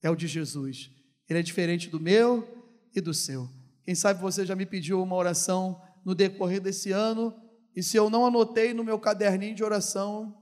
[0.00, 0.92] é o de Jesus.
[1.28, 2.48] Ele é diferente do meu
[2.94, 3.50] e do seu.
[3.82, 7.34] Quem sabe você já me pediu uma oração no decorrer desse ano,
[7.74, 10.40] e se eu não anotei no meu caderninho de oração,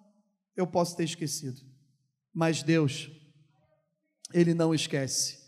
[0.55, 1.63] eu posso ter esquecido.
[2.35, 3.11] Mas Deus,
[4.31, 5.40] Ele não esquece.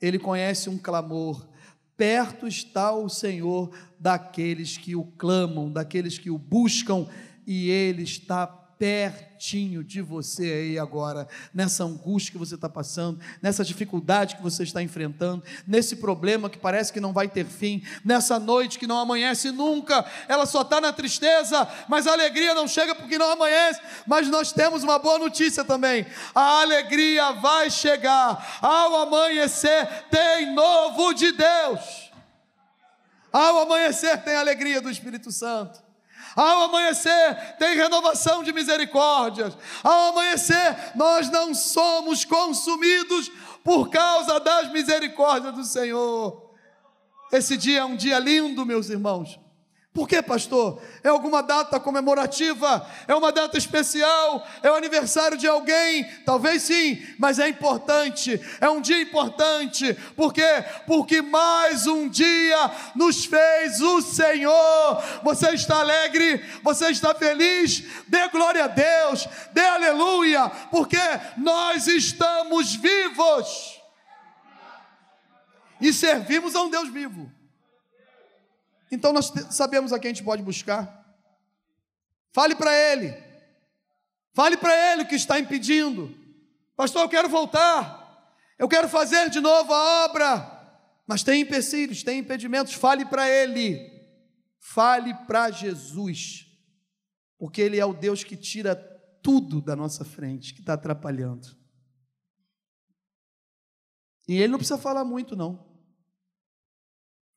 [0.00, 1.48] Ele conhece um clamor.
[1.96, 7.06] Perto está o Senhor daqueles que o clamam, daqueles que o buscam,
[7.46, 8.46] e Ele está
[8.78, 14.62] pertinho de você aí agora, nessa angústia que você está passando, nessa dificuldade que você
[14.62, 18.98] está enfrentando, nesse problema que parece que não vai ter fim, nessa noite que não
[18.98, 23.80] amanhece nunca, ela só está na tristeza, mas a alegria não chega porque não amanhece.
[24.06, 31.12] Mas nós temos uma boa notícia também: a alegria vai chegar ao amanhecer, tem novo
[31.12, 32.10] de Deus.
[33.32, 35.83] Ao amanhecer tem a alegria do Espírito Santo.
[36.34, 39.56] Ao amanhecer tem renovação de misericórdias.
[39.82, 43.30] Ao amanhecer nós não somos consumidos
[43.62, 46.50] por causa das misericórdias do Senhor.
[47.32, 49.43] Esse dia é um dia lindo, meus irmãos.
[49.94, 50.82] Por que, pastor?
[51.04, 52.84] É alguma data comemorativa?
[53.06, 54.44] É uma data especial?
[54.60, 56.04] É o aniversário de alguém?
[56.26, 58.40] Talvez sim, mas é importante.
[58.60, 59.94] É um dia importante.
[60.16, 60.64] Por quê?
[60.84, 65.00] Porque mais um dia nos fez o Senhor.
[65.22, 66.44] Você está alegre?
[66.64, 67.84] Você está feliz?
[68.08, 69.28] Dê glória a Deus.
[69.52, 70.48] Dê aleluia.
[70.72, 70.98] Porque
[71.36, 73.80] nós estamos vivos.
[75.80, 77.33] E servimos a um Deus vivo.
[78.94, 81.04] Então nós sabemos a quem a gente pode buscar.
[82.32, 83.12] Fale para ele.
[84.32, 86.16] Fale para ele o que está impedindo.
[86.76, 88.02] Pastor, eu quero voltar.
[88.56, 90.50] Eu quero fazer de novo a obra.
[91.06, 92.74] Mas tem empecilhos, tem impedimentos.
[92.74, 93.80] Fale para ele.
[94.60, 96.46] Fale para Jesus.
[97.36, 98.76] Porque ele é o Deus que tira
[99.22, 101.48] tudo da nossa frente, que está atrapalhando.
[104.28, 105.66] E ele não precisa falar muito, não.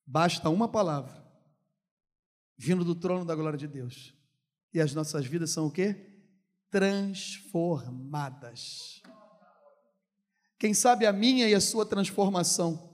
[0.05, 1.16] Basta uma palavra
[2.57, 4.13] vindo do trono da glória de Deus.
[4.73, 5.95] E as nossas vidas são o quê?
[6.69, 9.01] Transformadas.
[10.57, 12.91] Quem sabe a minha e a sua transformação.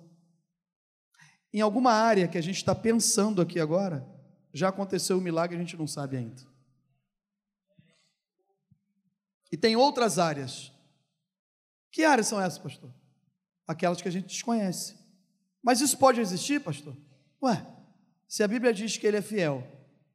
[1.54, 4.06] Em alguma área que a gente está pensando aqui agora,
[4.54, 6.43] já aconteceu um milagre, a gente não sabe ainda.
[9.52, 10.71] E tem outras áreas.
[11.91, 12.91] Que áreas são essas, pastor?
[13.67, 14.97] Aquelas que a gente desconhece.
[15.62, 16.97] Mas isso pode existir, pastor?
[17.41, 17.65] Ué,
[18.34, 19.63] se a Bíblia diz que Ele é fiel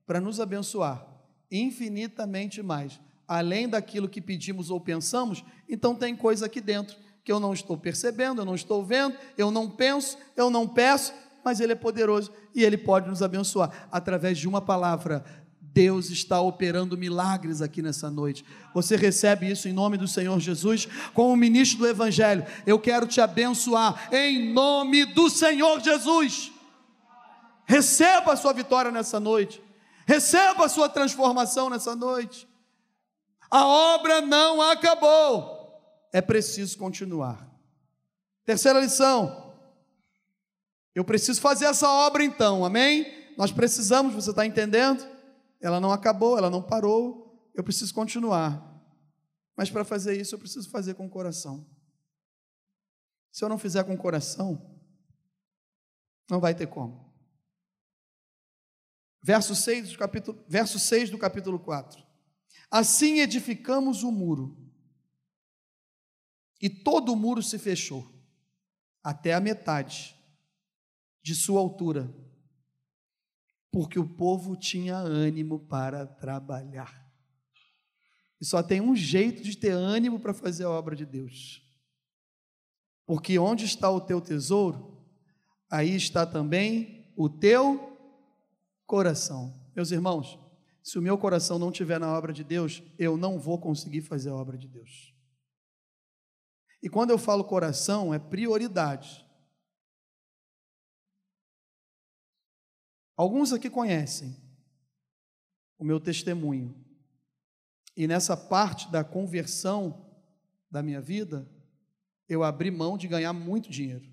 [0.04, 1.07] para nos abençoar
[1.52, 7.38] infinitamente mais, além daquilo que pedimos ou pensamos, então tem coisa aqui dentro que eu
[7.38, 11.74] não estou percebendo, eu não estou vendo, eu não penso, eu não peço, mas Ele
[11.74, 15.24] é poderoso e Ele pode nos abençoar através de uma palavra.
[15.61, 18.44] Deus está operando milagres aqui nessa noite.
[18.74, 22.44] Você recebe isso em nome do Senhor Jesus, como ministro do Evangelho.
[22.66, 26.58] Eu quero te abençoar em nome do Senhor Jesus.
[27.68, 29.62] Receba a sua vitória nessa noite.
[30.07, 32.48] Receba a sua transformação nessa noite.
[33.50, 35.78] A obra não acabou.
[36.11, 37.46] É preciso continuar.
[38.46, 39.54] Terceira lição.
[40.94, 43.07] Eu preciso fazer essa obra então, amém?
[43.37, 45.07] Nós precisamos, você está entendendo?
[45.61, 47.50] Ela não acabou, ela não parou.
[47.54, 48.66] Eu preciso continuar.
[49.54, 51.66] Mas para fazer isso, eu preciso fazer com o coração.
[53.31, 54.74] Se eu não fizer com o coração,
[56.31, 57.08] não vai ter como.
[59.28, 62.02] Verso 6 do capítulo, verso 6 do capítulo 4.
[62.70, 64.56] Assim edificamos o muro,
[66.58, 68.10] e todo o muro se fechou,
[69.04, 70.16] até a metade
[71.22, 72.10] de sua altura,
[73.70, 77.06] porque o povo tinha ânimo para trabalhar.
[78.40, 81.62] E só tem um jeito de ter ânimo para fazer a obra de Deus.
[83.04, 85.06] Porque onde está o teu tesouro,
[85.68, 87.97] aí está também o teu
[88.88, 89.55] coração.
[89.77, 90.40] Meus irmãos,
[90.83, 94.31] se o meu coração não estiver na obra de Deus, eu não vou conseguir fazer
[94.31, 95.14] a obra de Deus.
[96.83, 99.27] E quando eu falo coração, é prioridade.
[103.14, 104.35] Alguns aqui conhecem
[105.77, 106.74] o meu testemunho.
[107.94, 110.09] E nessa parte da conversão
[110.70, 111.46] da minha vida,
[112.27, 114.09] eu abri mão de ganhar muito dinheiro.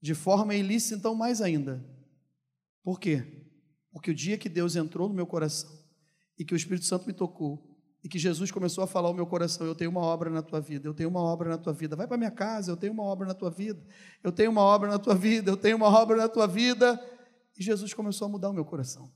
[0.00, 1.82] De forma ilícita, então, mais ainda.
[2.82, 3.41] Por quê?
[3.92, 5.70] Porque o dia que Deus entrou no meu coração
[6.38, 7.72] e que o Espírito Santo me tocou
[8.02, 10.60] e que Jesus começou a falar ao meu coração: Eu tenho uma obra na tua
[10.60, 11.94] vida, eu tenho uma obra na tua vida.
[11.94, 13.80] Vai para minha casa, eu tenho uma obra na tua vida,
[14.24, 17.00] eu tenho uma obra na tua vida, eu tenho uma obra na tua vida.
[17.56, 19.12] E Jesus começou a mudar o meu coração.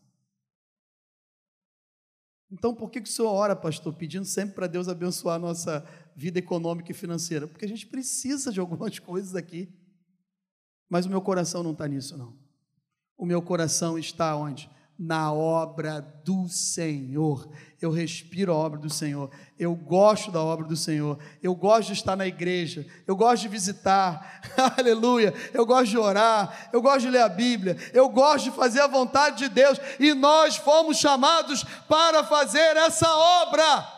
[2.50, 5.84] Então, por que, que o senhor ora, pastor, pedindo sempre para Deus abençoar a nossa
[6.14, 7.48] vida econômica e financeira?
[7.48, 9.74] Porque a gente precisa de algumas coisas aqui.
[10.88, 12.38] Mas o meu coração não está nisso, não.
[13.16, 14.70] O meu coração está onde?
[14.98, 17.50] Na obra do Senhor.
[17.80, 19.30] Eu respiro a obra do Senhor.
[19.58, 21.18] Eu gosto da obra do Senhor.
[21.42, 22.86] Eu gosto de estar na igreja.
[23.06, 24.40] Eu gosto de visitar.
[24.78, 25.34] Aleluia.
[25.52, 26.70] Eu gosto de orar.
[26.72, 27.76] Eu gosto de ler a Bíblia.
[27.92, 29.78] Eu gosto de fazer a vontade de Deus.
[30.00, 33.96] E nós fomos chamados para fazer essa obra.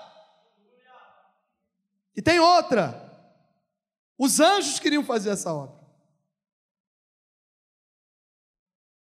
[2.16, 3.08] E tem outra.
[4.18, 5.77] Os anjos queriam fazer essa obra.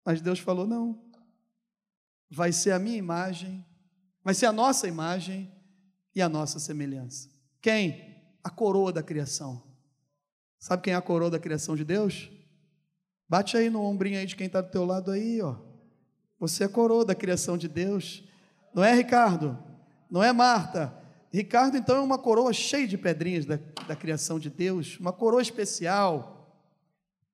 [0.06, 0.96] Mas Deus falou: não,
[2.30, 3.66] vai ser a minha imagem,
[4.22, 5.52] vai ser a nossa imagem
[6.14, 7.28] e a nossa semelhança.
[7.60, 8.14] Quem?
[8.44, 9.60] A coroa da criação.
[10.60, 12.30] Sabe quem é a coroa da criação de Deus?
[13.28, 15.56] Bate aí no ombrinho aí de quem está do teu lado aí, ó.
[16.38, 18.22] Você é a coroa da criação de Deus.
[18.72, 19.58] Não é, Ricardo?
[20.08, 20.96] Não é, Marta?
[21.32, 25.42] Ricardo, então, é uma coroa cheia de pedrinhas da, da criação de Deus, uma coroa
[25.42, 26.56] especial.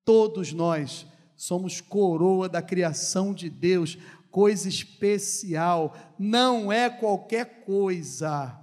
[0.04, 1.06] Todos nós
[1.42, 3.98] somos coroa da criação de Deus,
[4.30, 8.56] coisa especial, não é qualquer coisa.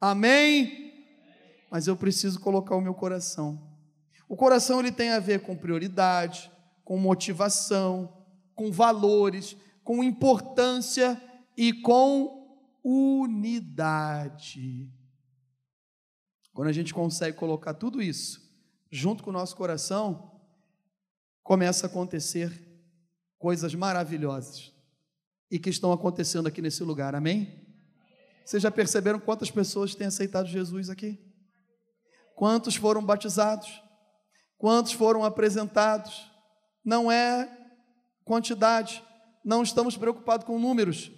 [0.00, 0.92] Amém?
[1.70, 3.62] Mas eu preciso colocar o meu coração.
[4.28, 6.50] O coração ele tem a ver com prioridade,
[6.82, 8.12] com motivação,
[8.52, 11.22] com valores, com importância
[11.56, 12.52] e com
[12.82, 14.90] unidade.
[16.52, 18.42] Quando a gente consegue colocar tudo isso
[18.90, 20.31] junto com o nosso coração,
[21.42, 22.52] começa a acontecer
[23.38, 24.72] coisas maravilhosas
[25.50, 27.60] e que estão acontecendo aqui nesse lugar, amém?
[28.44, 31.18] Vocês já perceberam quantas pessoas têm aceitado Jesus aqui?
[32.34, 33.82] Quantos foram batizados?
[34.58, 36.30] Quantos foram apresentados?
[36.84, 37.48] Não é
[38.24, 39.02] quantidade,
[39.44, 41.10] não estamos preocupados com números.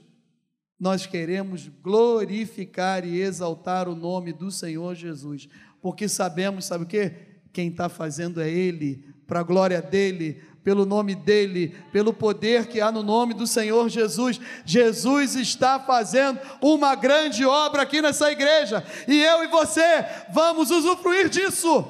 [0.78, 5.48] Nós queremos glorificar e exaltar o nome do Senhor Jesus,
[5.80, 7.10] porque sabemos, sabe o que?
[7.52, 12.80] Quem está fazendo é Ele, para a glória dele, pelo nome dele, pelo poder que
[12.80, 14.40] há no nome do Senhor Jesus.
[14.64, 21.28] Jesus está fazendo uma grande obra aqui nessa igreja, e eu e você vamos usufruir
[21.28, 21.84] disso,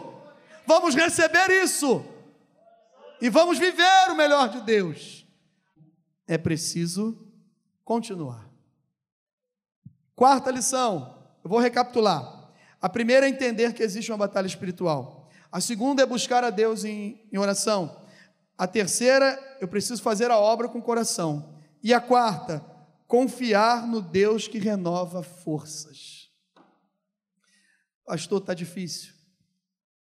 [0.66, 2.04] vamos receber isso,
[3.20, 5.24] e vamos viver o melhor de Deus.
[6.26, 7.16] É preciso
[7.84, 8.50] continuar.
[10.16, 12.50] Quarta lição, eu vou recapitular.
[12.80, 15.23] A primeira é entender que existe uma batalha espiritual.
[15.54, 18.04] A segunda é buscar a Deus em, em oração.
[18.58, 21.62] A terceira, eu preciso fazer a obra com o coração.
[21.80, 22.58] E a quarta,
[23.06, 26.28] confiar no Deus que renova forças.
[28.04, 29.14] Pastor, está difícil.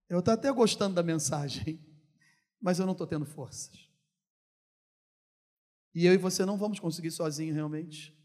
[0.07, 1.83] Eu estou até gostando da mensagem,
[2.61, 3.89] mas eu não estou tendo forças.
[5.95, 8.15] E eu e você não vamos conseguir sozinhos realmente.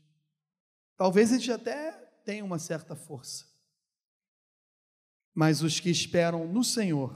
[0.99, 1.93] Talvez a gente até
[2.27, 3.56] tenha uma certa força.
[5.37, 7.15] Mas os que esperam no Senhor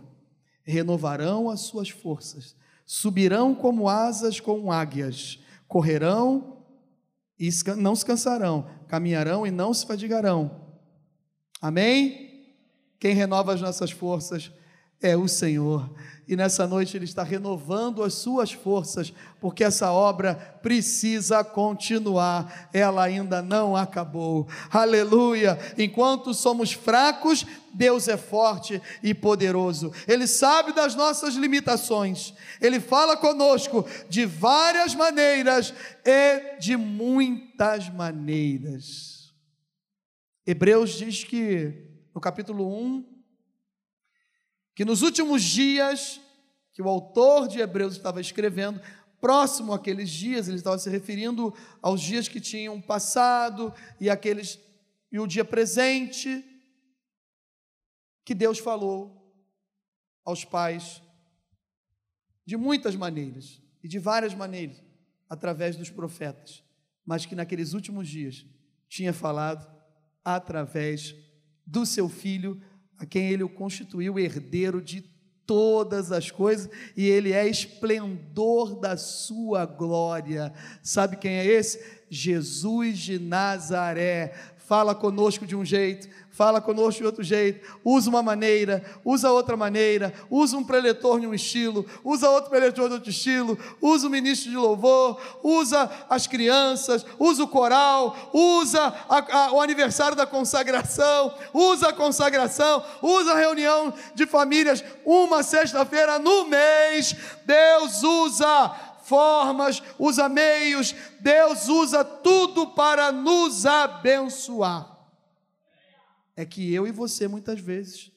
[0.62, 2.54] renovarão as suas forças,
[2.84, 6.58] subirão como asas com águias, correrão
[7.38, 7.48] e
[7.78, 10.68] não se cansarão, caminharão e não se fadigarão.
[11.62, 12.44] Amém?
[12.98, 14.52] Quem renova as nossas forças
[15.02, 15.90] é o Senhor.
[16.30, 23.02] E nessa noite Ele está renovando as suas forças, porque essa obra precisa continuar, ela
[23.02, 24.46] ainda não acabou.
[24.70, 25.58] Aleluia!
[25.76, 27.44] Enquanto somos fracos,
[27.74, 34.94] Deus é forte e poderoso, Ele sabe das nossas limitações, Ele fala conosco de várias
[34.94, 35.74] maneiras
[36.04, 39.32] e de muitas maneiras.
[40.46, 43.19] Hebreus diz que, no capítulo 1,
[44.74, 46.20] que nos últimos dias,
[46.72, 48.80] que o autor de Hebreus estava escrevendo,
[49.20, 54.58] próximo àqueles dias, ele estava se referindo aos dias que tinham passado e aqueles
[55.12, 56.44] e o dia presente,
[58.24, 59.34] que Deus falou
[60.24, 61.02] aos pais
[62.46, 64.80] de muitas maneiras e de várias maneiras
[65.28, 66.62] através dos profetas,
[67.04, 68.46] mas que naqueles últimos dias
[68.88, 69.68] tinha falado
[70.24, 71.14] através
[71.66, 72.62] do seu filho
[73.00, 75.02] a quem ele o constituiu herdeiro de
[75.46, 80.52] todas as coisas, e ele é esplendor da sua glória.
[80.80, 81.82] Sabe quem é esse?
[82.08, 84.32] Jesus de Nazaré.
[84.70, 89.56] Fala conosco de um jeito, fala conosco de outro jeito, usa uma maneira, usa outra
[89.56, 94.10] maneira, usa um preletor de um estilo, usa outro preletor de outro estilo, usa o
[94.10, 100.24] ministro de louvor, usa as crianças, usa o coral, usa a, a, o aniversário da
[100.24, 107.16] consagração, usa a consagração, usa a reunião de famílias uma sexta-feira no mês.
[107.44, 115.00] Deus usa formas, usa meios, Deus usa tudo para nos abençoar
[116.40, 118.10] é que eu e você muitas vezes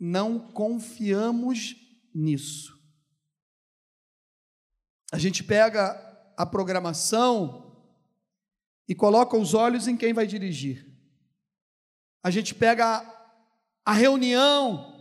[0.00, 1.76] não confiamos
[2.14, 2.78] nisso.
[5.12, 5.92] A gente pega
[6.36, 7.86] a programação
[8.88, 10.86] e coloca os olhos em quem vai dirigir.
[12.22, 13.02] A gente pega
[13.84, 14.98] a reunião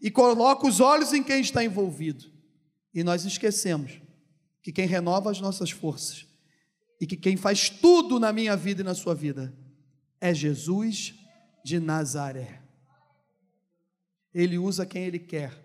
[0.00, 2.24] e coloca os olhos em quem está envolvido.
[2.92, 4.00] E nós esquecemos
[4.68, 6.26] que quem renova as nossas forças
[7.00, 9.50] e que quem faz tudo na minha vida e na sua vida
[10.20, 11.14] é Jesus
[11.64, 12.60] de Nazaré.
[14.34, 15.58] Ele usa quem ele quer,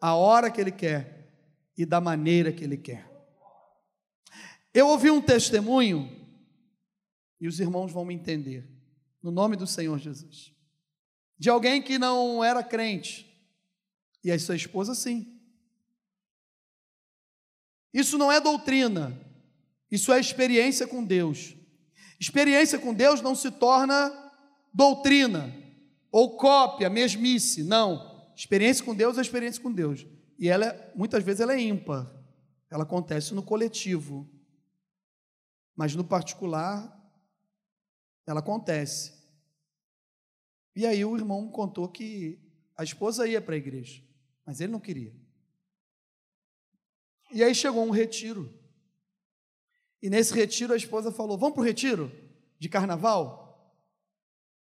[0.00, 1.34] a hora que ele quer
[1.76, 3.10] e da maneira que ele quer.
[4.72, 6.08] Eu ouvi um testemunho
[7.40, 8.70] e os irmãos vão me entender,
[9.20, 10.54] no nome do Senhor Jesus,
[11.36, 13.36] de alguém que não era crente
[14.22, 15.33] e a sua esposa sim.
[17.94, 19.16] Isso não é doutrina,
[19.88, 21.54] isso é experiência com Deus.
[22.18, 24.12] Experiência com Deus não se torna
[24.72, 25.54] doutrina
[26.10, 28.28] ou cópia, mesmice, não.
[28.36, 30.06] Experiência com Deus é experiência com Deus.
[30.38, 32.10] E ela, é, muitas vezes, ela é ímpar.
[32.70, 34.28] Ela acontece no coletivo.
[35.76, 36.92] Mas no particular,
[38.26, 39.12] ela acontece.
[40.74, 42.40] E aí o irmão contou que
[42.76, 44.02] a esposa ia para a igreja,
[44.44, 45.14] mas ele não queria.
[47.34, 48.48] E aí chegou um retiro.
[50.00, 52.12] E nesse retiro a esposa falou: Vamos para o retiro
[52.60, 53.74] de carnaval?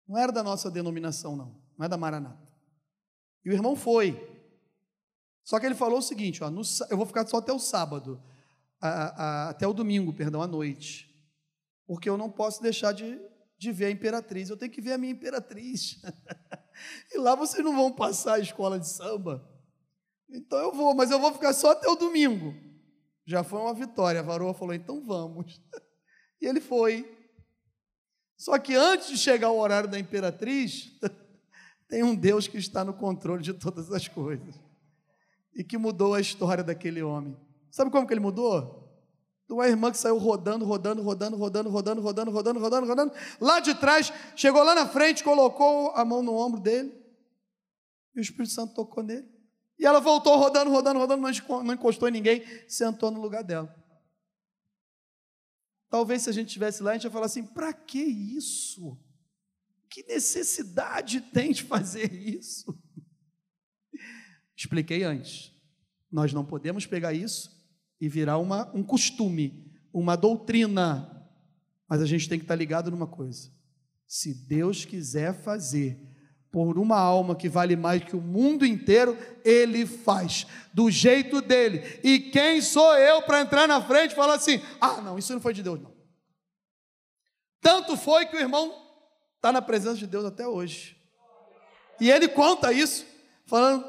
[0.06, 1.60] Não era da nossa denominação, não.
[1.76, 2.48] Não é da Maranata.
[3.44, 4.28] E o irmão foi.
[5.42, 8.22] Só que ele falou o seguinte: ó, no, eu vou ficar só até o sábado,
[8.80, 11.10] a, a, até o domingo, perdão, à noite.
[11.88, 13.20] Porque eu não posso deixar de,
[13.58, 14.48] de ver a imperatriz.
[14.48, 16.00] Eu tenho que ver a minha imperatriz.
[17.10, 19.44] e lá vocês não vão passar a escola de samba.
[20.32, 22.54] Então eu vou, mas eu vou ficar só até o domingo.
[23.26, 24.20] Já foi uma vitória.
[24.20, 25.60] A varoa falou: então vamos.
[26.42, 27.06] E ele foi.
[28.34, 30.90] Só que antes de chegar o horário da imperatriz,
[31.86, 34.58] tem um Deus que está no controle de todas as coisas.
[35.54, 37.36] E que mudou a história daquele homem.
[37.70, 38.88] Sabe como que ele mudou?
[39.46, 43.12] De uma irmã que saiu rodando, rodando, rodando, rodando, rodando, rodando, rodando, rodando, rodando.
[43.38, 46.90] Lá de trás, chegou lá na frente, colocou a mão no ombro dele.
[48.14, 49.28] E o Espírito Santo tocou nele.
[49.80, 53.74] E ela voltou rodando, rodando, rodando, não encostou em ninguém, sentou no lugar dela.
[55.88, 59.02] Talvez se a gente estivesse lá, a gente ia falar assim: para que isso?
[59.88, 62.78] Que necessidade tem de fazer isso?
[64.54, 65.50] Expliquei antes.
[66.12, 67.50] Nós não podemos pegar isso
[67.98, 71.26] e virar uma, um costume, uma doutrina.
[71.88, 73.50] Mas a gente tem que estar ligado numa coisa:
[74.06, 76.09] se Deus quiser fazer
[76.50, 82.00] por uma alma que vale mais que o mundo inteiro, ele faz do jeito dele.
[82.02, 85.40] E quem sou eu para entrar na frente e falar assim: ah, não, isso não
[85.40, 85.92] foi de Deus, não.
[87.60, 88.74] Tanto foi que o irmão
[89.36, 90.96] está na presença de Deus até hoje.
[92.00, 93.06] E ele conta isso,
[93.46, 93.84] falando: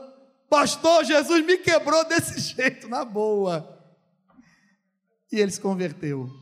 [0.50, 3.80] Pastor, Jesus me quebrou desse jeito, na boa.
[5.32, 6.41] E ele se converteu.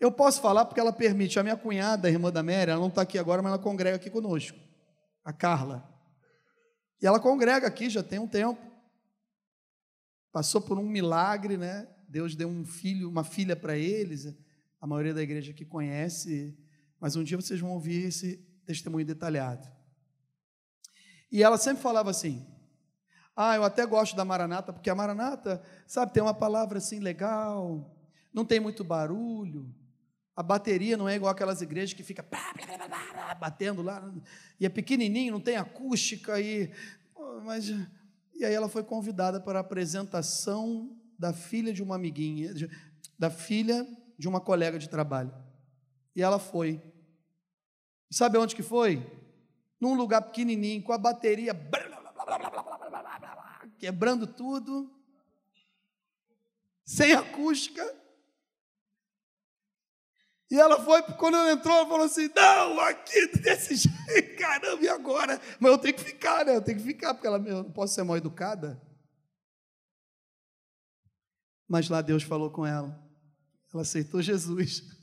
[0.00, 1.38] Eu posso falar porque ela permite.
[1.38, 3.96] A minha cunhada, a irmã da Mary, ela não está aqui agora, mas ela congrega
[3.96, 4.58] aqui conosco.
[5.22, 5.86] A Carla.
[7.02, 8.60] E ela congrega aqui já tem um tempo.
[10.32, 11.86] Passou por um milagre, né?
[12.08, 14.34] Deus deu um filho, uma filha para eles.
[14.80, 16.56] A maioria da igreja aqui conhece,
[16.98, 19.68] mas um dia vocês vão ouvir esse testemunho detalhado.
[21.30, 22.46] E ela sempre falava assim:
[23.36, 27.94] Ah, eu até gosto da Maranata, porque a Maranata, sabe, tem uma palavra assim legal,
[28.32, 29.74] não tem muito barulho,
[30.36, 32.26] a bateria não é igual aquelas igrejas que fica
[33.38, 34.12] batendo lá,
[34.58, 36.72] e é pequenininho, não tem acústica, e,
[37.44, 37.68] mas,
[38.34, 42.54] e aí ela foi convidada para a apresentação da filha de uma amiguinha,
[43.18, 43.86] da filha
[44.18, 45.32] de uma colega de trabalho.
[46.16, 46.82] E ela foi.
[48.10, 49.06] Sabe onde que foi?
[49.80, 51.54] Num lugar pequenininho, com a bateria
[53.78, 54.90] quebrando tudo,
[56.84, 57.82] sem acústica.
[60.50, 64.88] E ela foi, quando ela entrou, ela falou assim: Não, aqui desse jeito, caramba, e
[64.88, 65.40] agora?
[65.60, 66.56] Mas eu tenho que ficar, né?
[66.56, 68.80] Eu tenho que ficar, porque ela, eu não posso ser mal educada.
[71.68, 73.00] Mas lá Deus falou com ela.
[73.72, 74.82] Ela aceitou Jesus.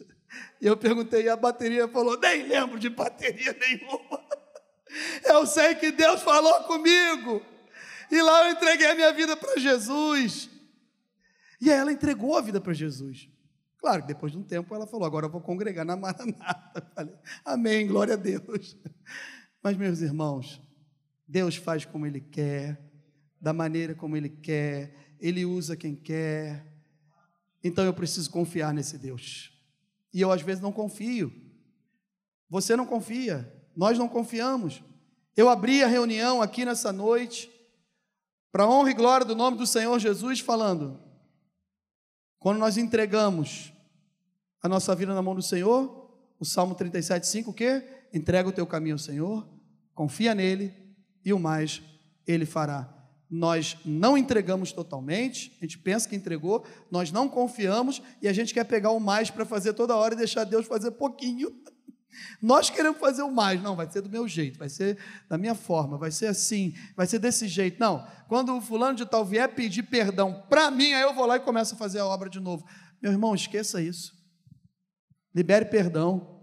[0.59, 4.27] E eu perguntei, e a bateria falou: Nem lembro de bateria nenhuma.
[5.23, 7.41] Eu sei que Deus falou comigo.
[8.11, 10.49] E lá eu entreguei a minha vida para Jesus.
[11.61, 13.29] E aí ela entregou a vida para Jesus.
[13.77, 16.81] Claro que depois de um tempo ela falou: agora eu vou congregar na Maranata.
[16.95, 17.15] Falei,
[17.45, 18.75] Amém, glória a Deus.
[19.61, 20.61] Mas, meus irmãos,
[21.27, 22.79] Deus faz como Ele quer,
[23.39, 26.65] da maneira como Ele quer, Ele usa quem quer.
[27.63, 29.51] Então eu preciso confiar nesse Deus.
[30.13, 31.33] E eu às vezes não confio.
[32.49, 34.81] Você não confia, nós não confiamos.
[35.35, 37.51] Eu abri a reunião aqui nessa noite
[38.51, 40.99] para honra e glória do nome do Senhor Jesus, falando:
[42.39, 43.73] quando nós entregamos
[44.61, 46.07] a nossa vida na mão do Senhor,
[46.39, 47.83] o Salmo 37,5, o quê?
[48.13, 49.47] Entrega o teu caminho ao Senhor,
[49.93, 50.73] confia nele
[51.25, 51.81] e o mais
[52.25, 52.93] ele fará.
[53.29, 58.53] Nós não entregamos totalmente, a gente pensa que entregou, nós não confiamos e a gente
[58.53, 61.51] quer pegar o mais para fazer toda hora e deixar Deus fazer pouquinho.
[62.41, 64.97] Nós queremos fazer o mais, não, vai ser do meu jeito, vai ser
[65.29, 67.79] da minha forma, vai ser assim, vai ser desse jeito.
[67.79, 71.37] Não, quando o fulano de tal vier pedir perdão para mim, aí eu vou lá
[71.37, 72.65] e começo a fazer a obra de novo.
[73.01, 74.15] Meu irmão, esqueça isso.
[75.33, 76.41] Libere perdão,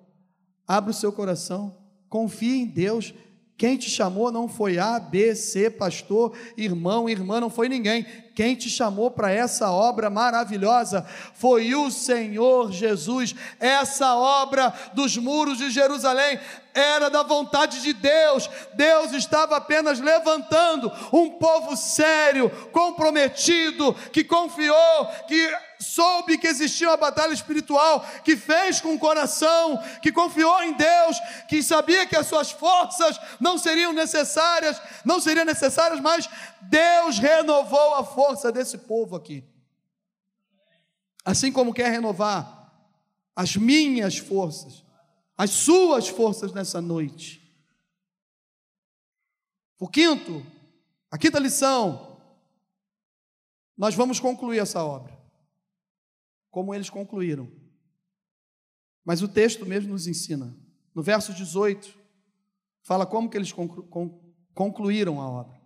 [0.67, 1.77] abra o seu coração,
[2.09, 3.13] confie em Deus,
[3.57, 8.05] quem te chamou não foi A, B, C, pastor, irmão, irmã, não foi ninguém.
[8.35, 13.33] Quem te chamou para essa obra maravilhosa foi o Senhor Jesus.
[13.61, 16.41] Essa obra dos muros de Jerusalém
[16.75, 18.51] era da vontade de Deus.
[18.75, 25.49] Deus estava apenas levantando um povo sério, comprometido, que confiou, que
[25.85, 31.17] soube que existia uma batalha espiritual, que fez com o coração, que confiou em Deus,
[31.49, 36.29] que sabia que as suas forças não seriam necessárias, não seriam necessárias, mas
[36.63, 39.45] Deus renovou a força desse povo aqui.
[41.25, 42.73] Assim como quer renovar
[43.37, 44.85] as minhas forças,
[45.37, 47.43] as suas forças nessa noite.
[49.79, 50.45] O quinto,
[51.11, 52.19] a quinta lição,
[53.77, 55.24] nós vamos concluir essa obra
[56.55, 57.51] como eles concluíram.
[59.05, 60.57] Mas o texto mesmo nos ensina.
[60.95, 61.99] No verso 18,
[62.81, 63.53] fala como que eles
[64.55, 65.61] concluíram a obra.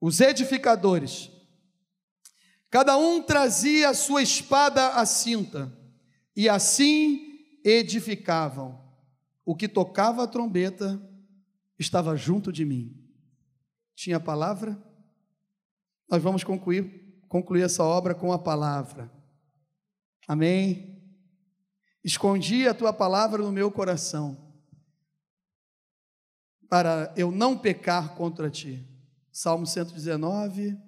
[0.00, 1.28] Os edificadores,
[2.70, 5.76] cada um trazia a sua espada à cinta,
[6.36, 8.80] e assim edificavam.
[9.44, 11.02] O que tocava a trombeta
[11.76, 12.96] estava junto de mim.
[13.96, 14.80] Tinha palavra?
[16.08, 17.01] Nós vamos concluir
[17.32, 19.10] concluir essa obra com a palavra.
[20.28, 21.02] Amém?
[22.04, 24.36] Escondi a tua palavra no meu coração,
[26.68, 28.86] para eu não pecar contra ti.
[29.30, 30.78] Salmo 119,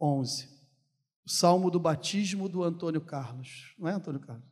[0.00, 0.48] 11.
[1.24, 3.72] O salmo do batismo do Antônio Carlos.
[3.78, 4.44] Não é, Antônio Carlos?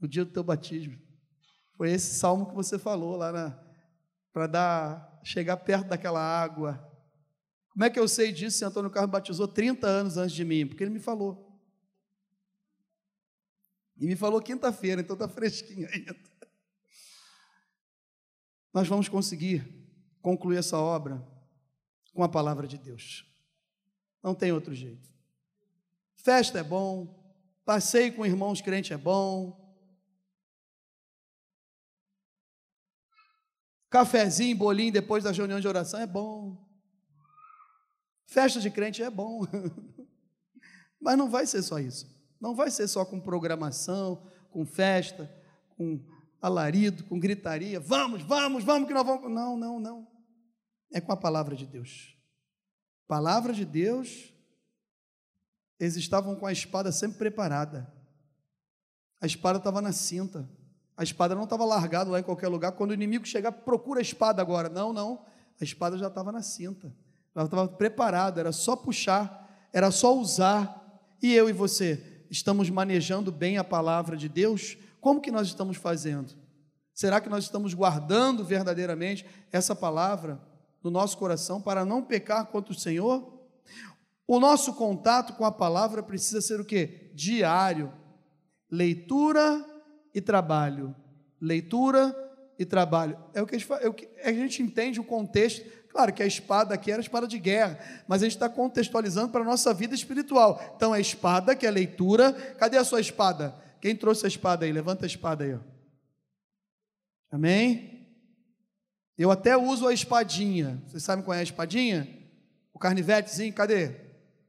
[0.00, 0.98] No dia do teu batismo.
[1.76, 3.54] Foi esse salmo que você falou lá
[4.32, 6.85] para dar chegar perto daquela água
[7.76, 10.66] como é que eu sei disso se Antônio Carlos batizou 30 anos antes de mim?
[10.66, 11.60] Porque ele me falou.
[13.98, 16.16] E me falou quinta-feira, então está fresquinho ainda.
[18.72, 19.62] Nós vamos conseguir
[20.22, 21.22] concluir essa obra
[22.14, 23.30] com a palavra de Deus.
[24.22, 25.12] Não tem outro jeito.
[26.14, 27.14] Festa é bom,
[27.62, 29.76] passeio com irmãos crentes é bom,
[33.90, 36.65] cafezinho, bolinho depois da reunião de oração é bom.
[38.26, 39.46] Festa de crente é bom,
[41.00, 42.14] mas não vai ser só isso.
[42.40, 45.32] Não vai ser só com programação, com festa,
[45.76, 46.04] com
[46.40, 47.80] alarido, com gritaria.
[47.80, 49.30] Vamos, vamos, vamos que nós vamos.
[49.30, 50.06] Não, não, não.
[50.92, 52.16] É com a palavra de Deus.
[53.06, 54.34] Palavra de Deus,
[55.78, 57.92] eles estavam com a espada sempre preparada.
[59.20, 60.48] A espada estava na cinta.
[60.96, 62.72] A espada não estava largada lá em qualquer lugar.
[62.72, 64.68] Quando o inimigo chegar, procura a espada agora.
[64.68, 65.24] Não, não.
[65.60, 66.94] A espada já estava na cinta.
[67.36, 70.82] Ela estava preparada, era só puxar, era só usar.
[71.22, 74.78] E eu e você estamos manejando bem a palavra de Deus?
[75.02, 76.34] Como que nós estamos fazendo?
[76.94, 80.40] Será que nós estamos guardando verdadeiramente essa palavra
[80.82, 83.38] no nosso coração para não pecar contra o Senhor?
[84.26, 87.10] O nosso contato com a palavra precisa ser o quê?
[87.14, 87.92] Diário.
[88.70, 89.62] Leitura
[90.14, 90.96] e trabalho.
[91.38, 92.16] Leitura
[92.58, 93.18] e trabalho.
[93.34, 95.62] É o que a gente, é que a gente entende o contexto
[95.96, 99.40] Claro que a espada aqui era espada de guerra, mas a gente está contextualizando para
[99.40, 100.62] a nossa vida espiritual.
[100.76, 102.34] Então, a espada, que é a leitura.
[102.58, 103.56] Cadê a sua espada?
[103.80, 104.72] Quem trouxe a espada aí?
[104.72, 105.54] Levanta a espada aí.
[105.54, 105.58] Ó.
[107.32, 108.06] Amém?
[109.16, 110.82] Eu até uso a espadinha.
[110.86, 112.06] Vocês sabem qual é a espadinha?
[112.74, 113.92] O carnivetezinho, cadê?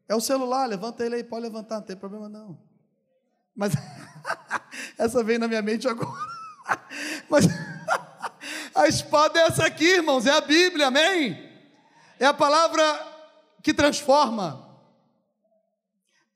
[0.06, 2.60] É o celular, levanta ele aí, pode levantar, não tem problema não.
[3.56, 3.72] Mas
[5.00, 6.12] essa veio na minha mente agora.
[7.32, 7.45] Mas
[8.78, 11.44] a espada é essa aqui, irmãos, é a Bíblia, amém?
[12.20, 12.84] É a palavra
[13.64, 14.66] que transforma,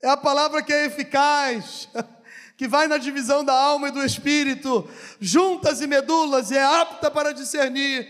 [0.02, 1.88] é a palavra que é eficaz,
[2.58, 4.90] que vai na divisão da alma e do espírito,
[5.20, 8.10] juntas e medulas, e é apta para discernir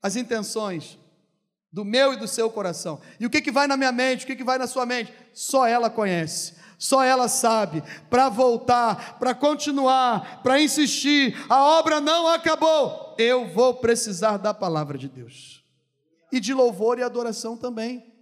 [0.00, 0.96] as intenções
[1.72, 3.00] do meu e do seu coração.
[3.18, 5.12] E o que, que vai na minha mente, o que, que vai na sua mente?
[5.34, 6.54] Só ela conhece.
[6.78, 7.82] Só ela sabe.
[8.08, 13.07] Para voltar, para continuar, para insistir, a obra não acabou.
[13.18, 15.64] Eu vou precisar da palavra de Deus.
[16.30, 18.14] e de louvor e adoração também.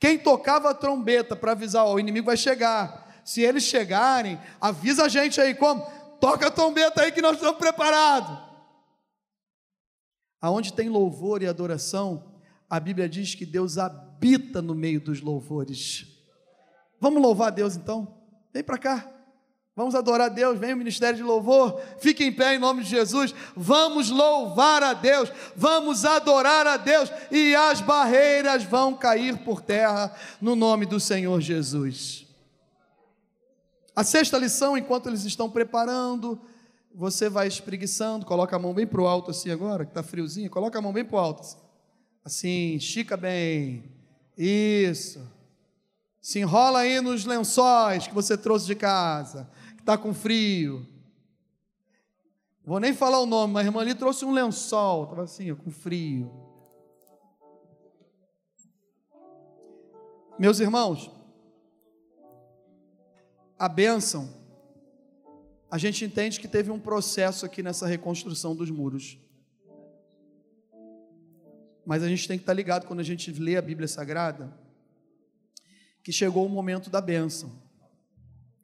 [0.00, 3.22] Quem tocava a trombeta para avisar, ó, o inimigo vai chegar.
[3.24, 5.84] Se eles chegarem, avisa a gente aí como?
[6.18, 8.36] Toca a trombeta aí que nós estamos preparados.
[10.40, 16.06] Aonde tem louvor e adoração, a Bíblia diz que Deus habita no meio dos louvores.
[16.98, 18.20] Vamos louvar Deus então?
[18.52, 19.08] Vem para cá.
[19.74, 22.90] Vamos adorar a Deus, vem o ministério de louvor, fique em pé em nome de
[22.90, 23.34] Jesus.
[23.56, 30.14] Vamos louvar a Deus, vamos adorar a Deus e as barreiras vão cair por terra
[30.42, 32.26] no nome do Senhor Jesus.
[33.96, 36.38] A sexta lição, enquanto eles estão preparando,
[36.94, 40.50] você vai espreguiçando, coloca a mão bem para o alto assim agora, que está friozinho,
[40.50, 41.42] coloca a mão bem para o alto.
[41.42, 41.56] Assim.
[42.24, 43.84] assim, estica bem.
[44.36, 45.26] Isso.
[46.20, 49.48] Se enrola aí nos lençóis que você trouxe de casa
[49.82, 50.86] está com frio.
[52.64, 55.56] Vou nem falar o nome, mas a irmã ali trouxe um lençol, estava assim, ó,
[55.56, 56.30] com frio.
[60.38, 61.10] Meus irmãos,
[63.58, 64.32] a bênção,
[65.70, 69.18] a gente entende que teve um processo aqui nessa reconstrução dos muros.
[71.84, 74.56] Mas a gente tem que estar ligado quando a gente lê a Bíblia Sagrada,
[76.04, 77.50] que chegou o momento da bênção.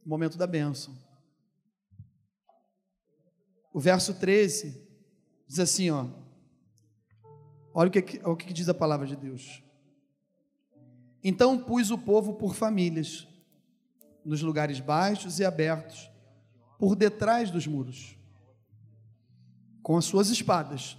[0.07, 1.08] O momento da bênção.
[3.79, 4.77] O verso 13
[5.47, 6.07] diz assim, ó.
[7.73, 9.63] Olha o que, o que diz a palavra de Deus.
[11.23, 13.29] Então pus o povo por famílias,
[14.25, 16.11] nos lugares baixos e abertos,
[16.77, 18.19] por detrás dos muros,
[19.81, 20.99] com as suas espadas.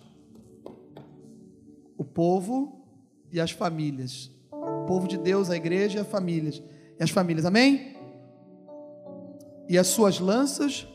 [1.98, 2.88] O povo
[3.30, 4.32] e as famílias.
[4.54, 6.64] O povo de Deus, a igreja e as famílias.
[6.98, 7.98] E as famílias, amém?
[9.68, 10.88] E as suas lanças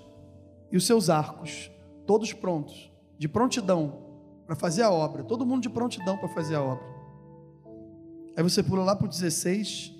[0.72, 1.73] e os seus arcos
[2.06, 4.04] todos prontos, de prontidão
[4.46, 6.84] para fazer a obra, todo mundo de prontidão para fazer a obra.
[8.36, 9.92] Aí você pula lá para o 16.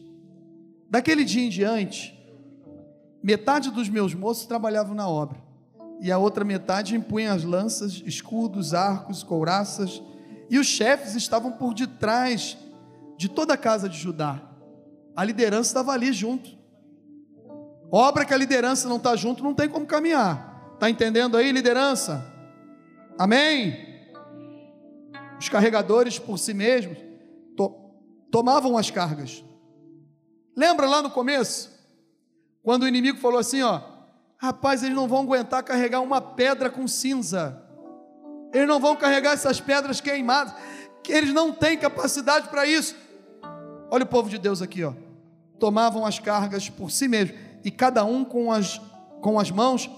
[0.91, 2.19] Daquele dia em diante,
[3.23, 5.43] metade dos meus moços trabalhavam na obra,
[6.01, 10.03] e a outra metade impunha as lanças, escudos, arcos, couraças,
[10.51, 12.59] e os chefes estavam por detrás
[13.17, 14.43] de toda a casa de Judá.
[15.17, 16.51] A liderança estava ali junto.
[17.91, 20.54] Obra que a liderança não está junto, não tem como caminhar.
[20.75, 22.25] Está entendendo aí, liderança?
[23.19, 23.95] Amém?
[25.39, 26.99] Os carregadores por si mesmos
[27.57, 27.73] to
[28.31, 29.45] tomavam as cargas.
[30.57, 31.71] Lembra lá no começo?
[32.63, 33.81] Quando o inimigo falou assim: ó,
[34.37, 37.63] rapaz, eles não vão aguentar carregar uma pedra com cinza,
[38.53, 40.55] eles não vão carregar essas pedras queimadas,
[41.03, 42.97] que eles não têm capacidade para isso.
[43.91, 44.93] Olha o povo de Deus aqui, ó.
[45.59, 48.81] Tomavam as cargas por si mesmos, e cada um com as,
[49.21, 49.89] com as mãos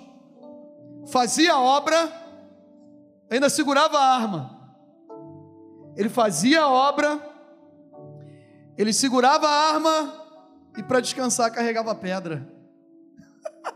[1.06, 2.12] fazia a obra,
[3.30, 4.56] ainda segurava a arma.
[5.96, 7.20] Ele fazia a obra,
[8.76, 10.26] ele segurava a arma
[10.76, 12.46] e para descansar carregava a pedra.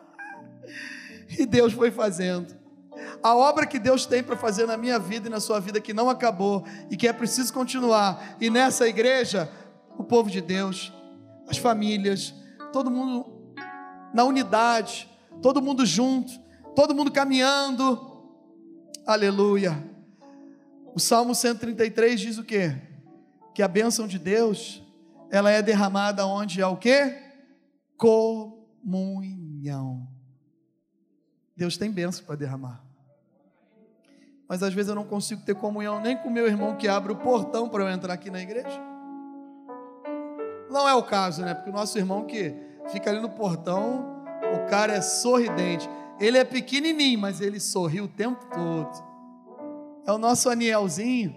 [1.39, 2.59] e Deus foi fazendo.
[3.23, 5.95] A obra que Deus tem para fazer na minha vida e na sua vida que
[5.95, 8.37] não acabou e que é preciso continuar.
[8.41, 9.51] E nessa igreja,
[9.97, 10.93] o povo de Deus,
[11.49, 12.35] as famílias,
[12.73, 13.55] todo mundo
[14.13, 15.09] na unidade,
[15.41, 16.33] todo mundo junto,
[16.75, 18.09] todo mundo caminhando.
[19.07, 19.83] Aleluia.
[20.95, 22.77] O Salmo 133 diz o quê?
[23.55, 24.83] Que a bênção de Deus,
[25.31, 27.17] ela é derramada onde há o quê?
[27.97, 30.07] Comunhão.
[31.57, 32.83] Deus tem bênção para derramar.
[34.49, 37.17] Mas às vezes eu não consigo ter comunhão nem com meu irmão que abre o
[37.17, 38.81] portão para eu entrar aqui na igreja.
[40.69, 41.55] Não é o caso, né?
[41.55, 42.55] Porque o nosso irmão que
[42.91, 45.89] fica ali no portão, o cara é sorridente.
[46.21, 49.11] Ele é pequenininho, mas ele sorriu o tempo todo.
[50.07, 51.35] É o nosso Anielzinho.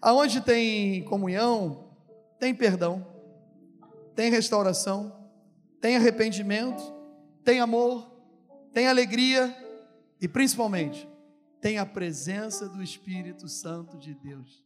[0.00, 1.90] Aonde tem comunhão,
[2.38, 3.06] tem perdão,
[4.14, 5.12] tem restauração,
[5.80, 6.82] tem arrependimento,
[7.44, 8.08] tem amor,
[8.72, 9.54] tem alegria
[10.20, 11.08] e principalmente
[11.60, 14.61] tem a presença do Espírito Santo de Deus.